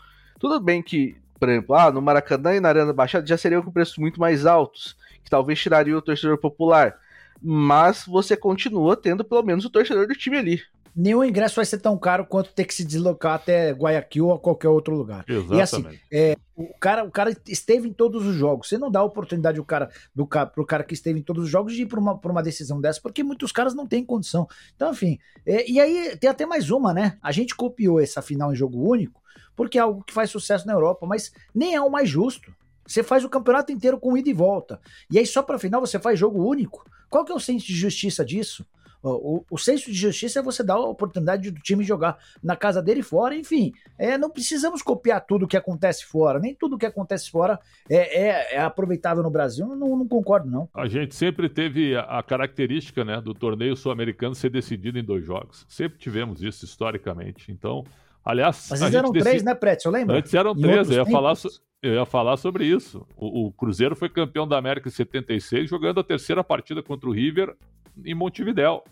[0.46, 3.72] Tudo bem que, por exemplo, ah, no Maracanã e na Arena Baixada já seriam com
[3.72, 6.96] preços muito mais altos, que talvez tiraria o torcedor popular.
[7.42, 10.62] Mas você continua tendo pelo menos o torcedor do time ali
[10.96, 14.68] nenhum ingresso vai ser tão caro quanto ter que se deslocar até Guayaquil ou qualquer
[14.68, 15.26] outro lugar.
[15.28, 15.58] Exatamente.
[15.58, 18.66] E assim, é, o, cara, o cara esteve em todos os jogos.
[18.68, 21.50] Você não dá a oportunidade do cara, do, pro cara que esteve em todos os
[21.50, 24.48] jogos de ir para uma, uma decisão dessa, porque muitos caras não têm condição.
[24.74, 25.18] Então, enfim.
[25.44, 27.18] É, e aí tem até mais uma, né?
[27.22, 29.20] A gente copiou essa final em jogo único,
[29.56, 32.54] porque é algo que faz sucesso na Europa, mas nem é o mais justo.
[32.86, 34.80] Você faz o campeonato inteiro com ida e volta.
[35.10, 36.84] E aí só para final você faz jogo único.
[37.08, 38.64] Qual que é o senso de justiça disso?
[39.02, 42.82] O, o senso de justiça é você dar a oportunidade do time jogar na casa
[42.82, 43.72] dele fora, enfim.
[43.96, 48.28] É, não precisamos copiar tudo o que acontece fora, nem tudo que acontece fora é,
[48.28, 49.66] é, é aproveitável no Brasil.
[49.66, 50.68] Não, não, concordo, não.
[50.74, 55.64] A gente sempre teve a, característica né, do torneio sul-americano ser decidido em dois jogos.
[55.68, 57.52] Sempre tivemos isso historicamente.
[57.52, 57.84] Então,
[58.26, 58.68] aliás.
[58.70, 59.30] Mas eram decidi...
[59.30, 59.92] três, né, Pretzel?
[59.92, 60.18] Lembra?
[60.18, 61.48] Antes eram em três, eu ia, falar so...
[61.82, 63.06] eu ia falar sobre isso.
[63.16, 67.12] O, o Cruzeiro foi campeão da América em 76, jogando a terceira partida contra o
[67.12, 67.56] River
[68.04, 68.84] em Montevidéu.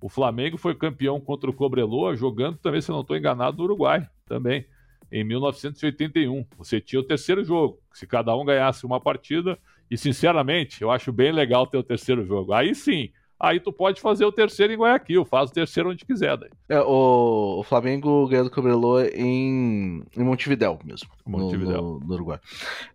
[0.00, 4.06] O Flamengo foi campeão contra o Cobreloa, jogando também, se não estou enganado, no Uruguai
[4.26, 4.66] também,
[5.10, 6.44] em 1981.
[6.58, 7.80] Você tinha o terceiro jogo.
[7.92, 9.56] Se cada um ganhasse uma partida,
[9.90, 12.52] e sinceramente, eu acho bem legal ter o terceiro jogo.
[12.52, 13.10] Aí sim,
[13.42, 16.36] aí tu pode fazer o terceiro em Guayaquil, faz o terceiro onde quiser.
[16.36, 16.50] Daí.
[16.68, 21.82] É, o, o Flamengo ganhou do Cobreloa em, em Montevidéu mesmo, Montevidéu.
[21.82, 22.38] No, no, no Uruguai.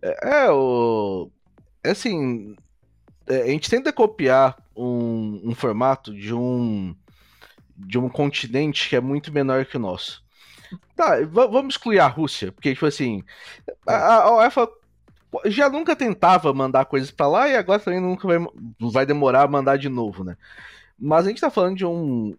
[0.00, 1.30] É, é, o,
[1.84, 2.56] é assim,
[3.26, 6.96] é, a gente tenta copiar um, um, formato de um
[7.76, 10.24] de um continente que é muito menor que o nosso.
[10.96, 13.22] Tá, vamos excluir a Rússia, porque, tipo assim,
[13.86, 14.68] a, a UEFA
[15.46, 18.38] já nunca tentava mandar coisas para lá e agora também nunca vai,
[18.80, 20.36] vai demorar a mandar de novo, né?
[20.98, 22.34] Mas a gente tá falando de um,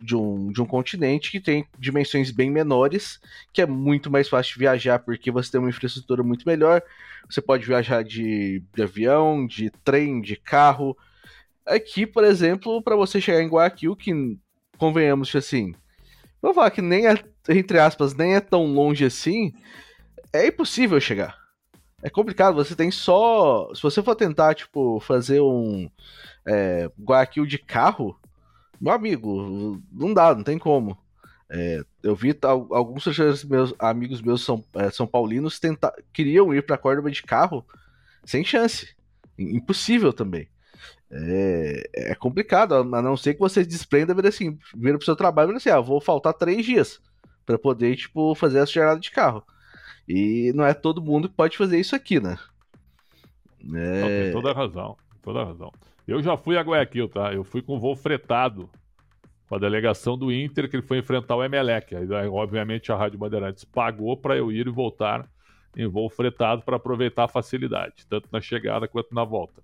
[0.00, 3.18] de um, de um continente que tem dimensões bem menores,
[3.52, 6.82] que é muito mais fácil de viajar porque você tem uma infraestrutura muito melhor.
[7.28, 10.96] Você pode viajar de, de avião, de trem, de carro.
[11.66, 14.12] Aqui, por exemplo, para você chegar em Guayaquil, que
[14.76, 15.74] convenhamos que assim,
[16.42, 17.14] vou falar que nem é,
[17.48, 19.52] entre aspas, nem é tão longe assim,
[20.32, 21.43] é impossível chegar.
[22.04, 23.72] É complicado, você tem só.
[23.74, 25.90] Se você for tentar, tipo, fazer um
[26.46, 28.14] é, Guayaquil de carro,
[28.78, 30.98] meu amigo, não dá, não tem como.
[31.50, 33.06] É, eu vi alguns
[33.44, 37.64] meus amigos meus são, é, são paulinos tentar, queriam ir para Córdoba de carro
[38.22, 38.94] sem chance.
[39.38, 40.46] Impossível também.
[41.10, 45.52] É, é complicado, a não ser que você desprenda, vira assim, vira pro seu trabalho
[45.52, 47.00] e assim, ah, vou faltar três dias
[47.46, 49.42] para poder, tipo, fazer essa jornada de carro.
[50.08, 52.38] E não é todo mundo que pode fazer isso aqui, né?
[53.74, 54.24] É...
[54.24, 55.72] Tem toda a razão, toda a razão.
[56.06, 57.32] Eu já fui a Guayaquil, tá?
[57.32, 58.68] Eu fui com voo fretado
[59.48, 61.94] com a delegação do Inter, que ele foi enfrentar o Emelec.
[61.94, 65.28] Aí, obviamente, a Rádio Bandeirantes pagou para eu ir e voltar
[65.76, 69.62] em voo fretado para aproveitar a facilidade, tanto na chegada quanto na volta.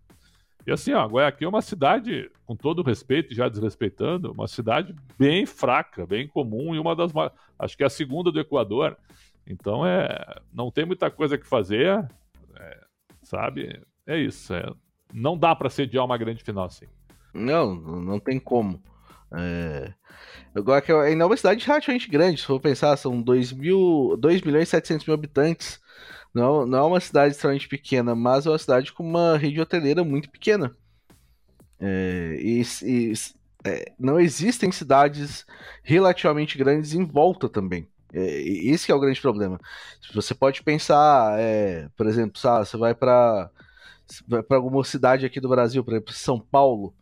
[0.66, 5.47] E assim, ó, Guayaquil é uma cidade, com todo respeito, já desrespeitando, uma cidade bem
[5.47, 7.12] fraca, bem comum e uma das
[7.59, 8.97] acho que é a segunda do Equador.
[9.47, 12.09] Então é, não tem muita coisa que fazer,
[12.57, 12.80] é,
[13.22, 13.80] sabe?
[14.07, 14.55] É isso.
[14.55, 14.72] É,
[15.12, 16.86] não dá para sediar uma grande final assim.
[17.34, 18.82] Não, não tem como.
[19.32, 19.93] É...
[20.55, 24.43] Agora que ainda é uma cidade relativamente grande, se for pensar, são 2, mil, 2
[24.43, 25.80] milhões e 700 mil habitantes.
[26.34, 30.05] Não, não é uma cidade extremamente pequena, mas é uma cidade com uma rede hoteleira
[30.05, 30.76] muito pequena.
[31.80, 33.12] É, e, e
[33.64, 35.47] é, não existem cidades
[35.82, 37.88] relativamente grandes em volta também.
[38.12, 39.58] É, esse é o grande problema.
[40.14, 43.50] Você pode pensar, é, por exemplo, sabe, você vai para
[44.48, 46.92] para alguma cidade aqui do Brasil, por exemplo, São Paulo.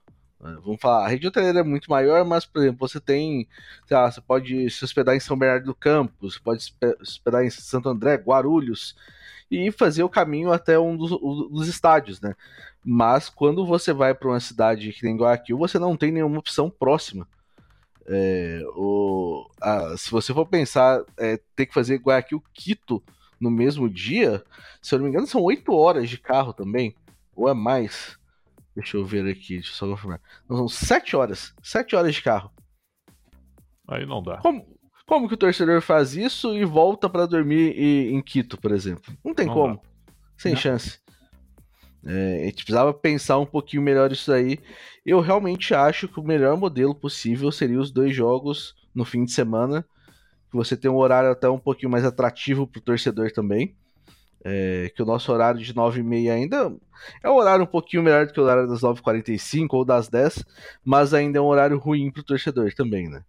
[0.40, 3.48] Né, vamos falar, a rede hoteleira é muito maior, mas, por exemplo, você tem.
[3.90, 7.50] Lá, você pode se hospedar em São Bernardo do Campo, você pode se hospedar em
[7.50, 8.94] Santo André, Guarulhos,
[9.50, 12.34] e fazer o caminho até um dos, dos estádios, né?
[12.84, 16.70] Mas quando você vai para uma cidade que tem Guayaquil, você não tem nenhuma opção
[16.70, 17.26] próxima.
[18.08, 23.02] É, o, a, se você for pensar, é, ter que fazer Guayaquil-Quito
[23.38, 24.42] no mesmo dia,
[24.80, 26.94] se eu não me engano, são 8 horas de carro também,
[27.36, 28.18] ou é mais.
[28.74, 30.20] Deixa eu ver aqui, deixa eu só confirmar.
[30.48, 31.54] Não, são 7 horas.
[31.62, 32.50] 7 horas de carro.
[33.86, 34.38] Aí não dá.
[34.38, 34.66] Como,
[35.06, 39.12] como que o torcedor faz isso e volta para dormir em Quito, por exemplo?
[39.24, 39.76] Não tem não como.
[39.76, 39.82] Dá.
[40.36, 40.60] Sem não.
[40.60, 41.00] chance.
[42.04, 44.58] É, a gente precisava pensar um pouquinho melhor isso aí.
[45.04, 49.32] Eu realmente acho que o melhor modelo possível seria os dois jogos no fim de
[49.32, 49.84] semana.
[50.50, 53.76] Que você tem um horário até um pouquinho mais atrativo para o torcedor também.
[54.44, 56.72] É, que o nosso horário de 9h30 ainda
[57.22, 60.44] é um horário um pouquinho melhor do que o horário das 9h45 ou das 10
[60.84, 63.24] mas ainda é um horário ruim para o torcedor também, né?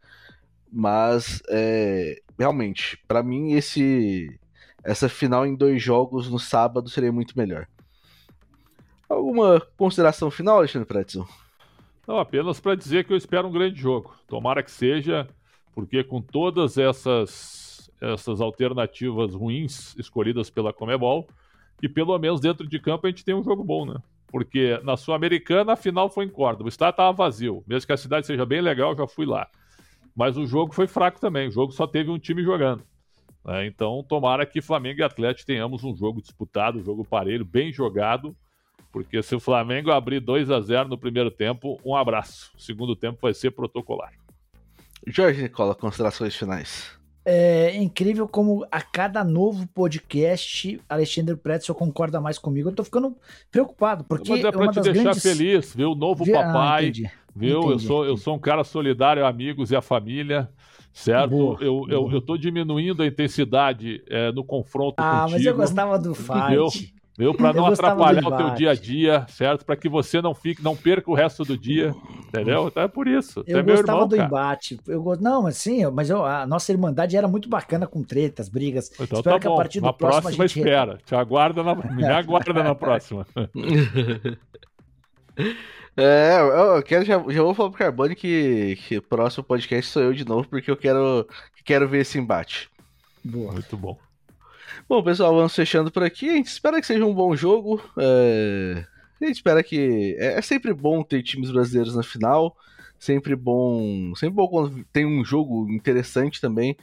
[0.71, 4.39] Mas é, realmente, para mim, esse
[4.83, 7.67] essa final em dois jogos no sábado seria muito melhor.
[9.09, 11.27] Alguma consideração final, Alexandre Pretzel?
[12.07, 14.15] Não, apenas para dizer que eu espero um grande jogo.
[14.27, 15.27] Tomara que seja,
[15.73, 21.27] porque com todas essas, essas alternativas ruins escolhidas pela Comebol,
[21.79, 23.95] que pelo menos dentro de campo a gente tem um jogo bom, né?
[24.27, 27.63] Porque na Sul-Americana a final foi em Córdoba, o estádio estava vazio.
[27.65, 29.47] Mesmo que a cidade seja bem legal, já fui lá.
[30.15, 32.83] Mas o jogo foi fraco também, o jogo só teve um time jogando.
[33.43, 33.65] Né?
[33.65, 38.35] Então, tomara que Flamengo e Atlético tenhamos um jogo disputado, um jogo parelho, bem jogado,
[38.99, 42.51] porque se o Flamengo abrir 2 a 0 no primeiro tempo, um abraço.
[42.57, 44.11] O segundo tempo vai ser protocolar.
[45.07, 46.91] Jorge Nicola, considerações finais.
[47.23, 52.67] É incrível como a cada novo podcast, Alexandre Pretzel concorda mais comigo.
[52.69, 53.15] Eu tô ficando
[53.49, 54.31] preocupado, porque.
[54.31, 55.23] Mas é pra uma te das deixar grandes...
[55.23, 55.95] feliz, viu?
[55.95, 57.09] Novo Ah, papai, entendi.
[57.33, 57.59] viu?
[57.59, 60.49] Entendi, eu, sou, eu sou um cara solidário, amigos e a família,
[60.91, 61.29] certo?
[61.29, 62.13] Boa, eu, eu, boa.
[62.15, 65.31] eu tô diminuindo a intensidade é, no confronto Ah, contigo.
[65.37, 66.93] mas eu gostava do fight.
[67.19, 67.33] Viu?
[67.33, 69.65] Para não atrapalhar o teu dia a dia, certo?
[69.65, 71.93] Para que você não fique, não perca o resto do dia,
[72.25, 72.69] entendeu?
[72.69, 73.43] Então é por isso.
[73.43, 74.27] Você Eu é meu gostava irmão, do cara.
[74.27, 74.79] embate.
[74.87, 75.17] Eu go...
[75.17, 78.89] Não, mas sim, mas eu- a nossa irmandade era muito bacana com tretas, brigas.
[78.93, 80.97] Então Espero tá que a partir do Na próximo próxima a gente espera.
[81.05, 83.27] Te aguarda na, me aguarda na próxima.
[85.97, 89.91] É, eu eu quero, já, já vou falar pro Carbone que, que o próximo podcast
[89.91, 91.27] sou eu de novo, porque eu quero,
[91.65, 92.69] quero ver esse embate.
[93.23, 93.51] Boa.
[93.51, 93.97] Muito bom.
[94.87, 96.29] Bom, pessoal, vamos fechando por aqui.
[96.29, 97.81] A gente espera que seja um bom jogo.
[97.97, 98.85] é,
[99.21, 100.15] A gente espera que.
[100.19, 102.55] É é sempre bom ter times brasileiros na final.
[102.97, 104.13] Sempre bom.
[104.15, 106.75] Sempre bom quando tem um jogo interessante também.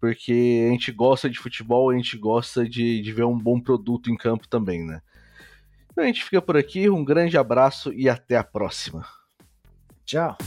[0.00, 4.10] Porque a gente gosta de futebol, a gente gosta de, de ver um bom produto
[4.10, 5.02] em campo também, né?
[5.92, 6.88] Então a gente fica por aqui.
[6.88, 9.04] Um grande abraço e até a próxima.
[10.06, 10.38] Tchau.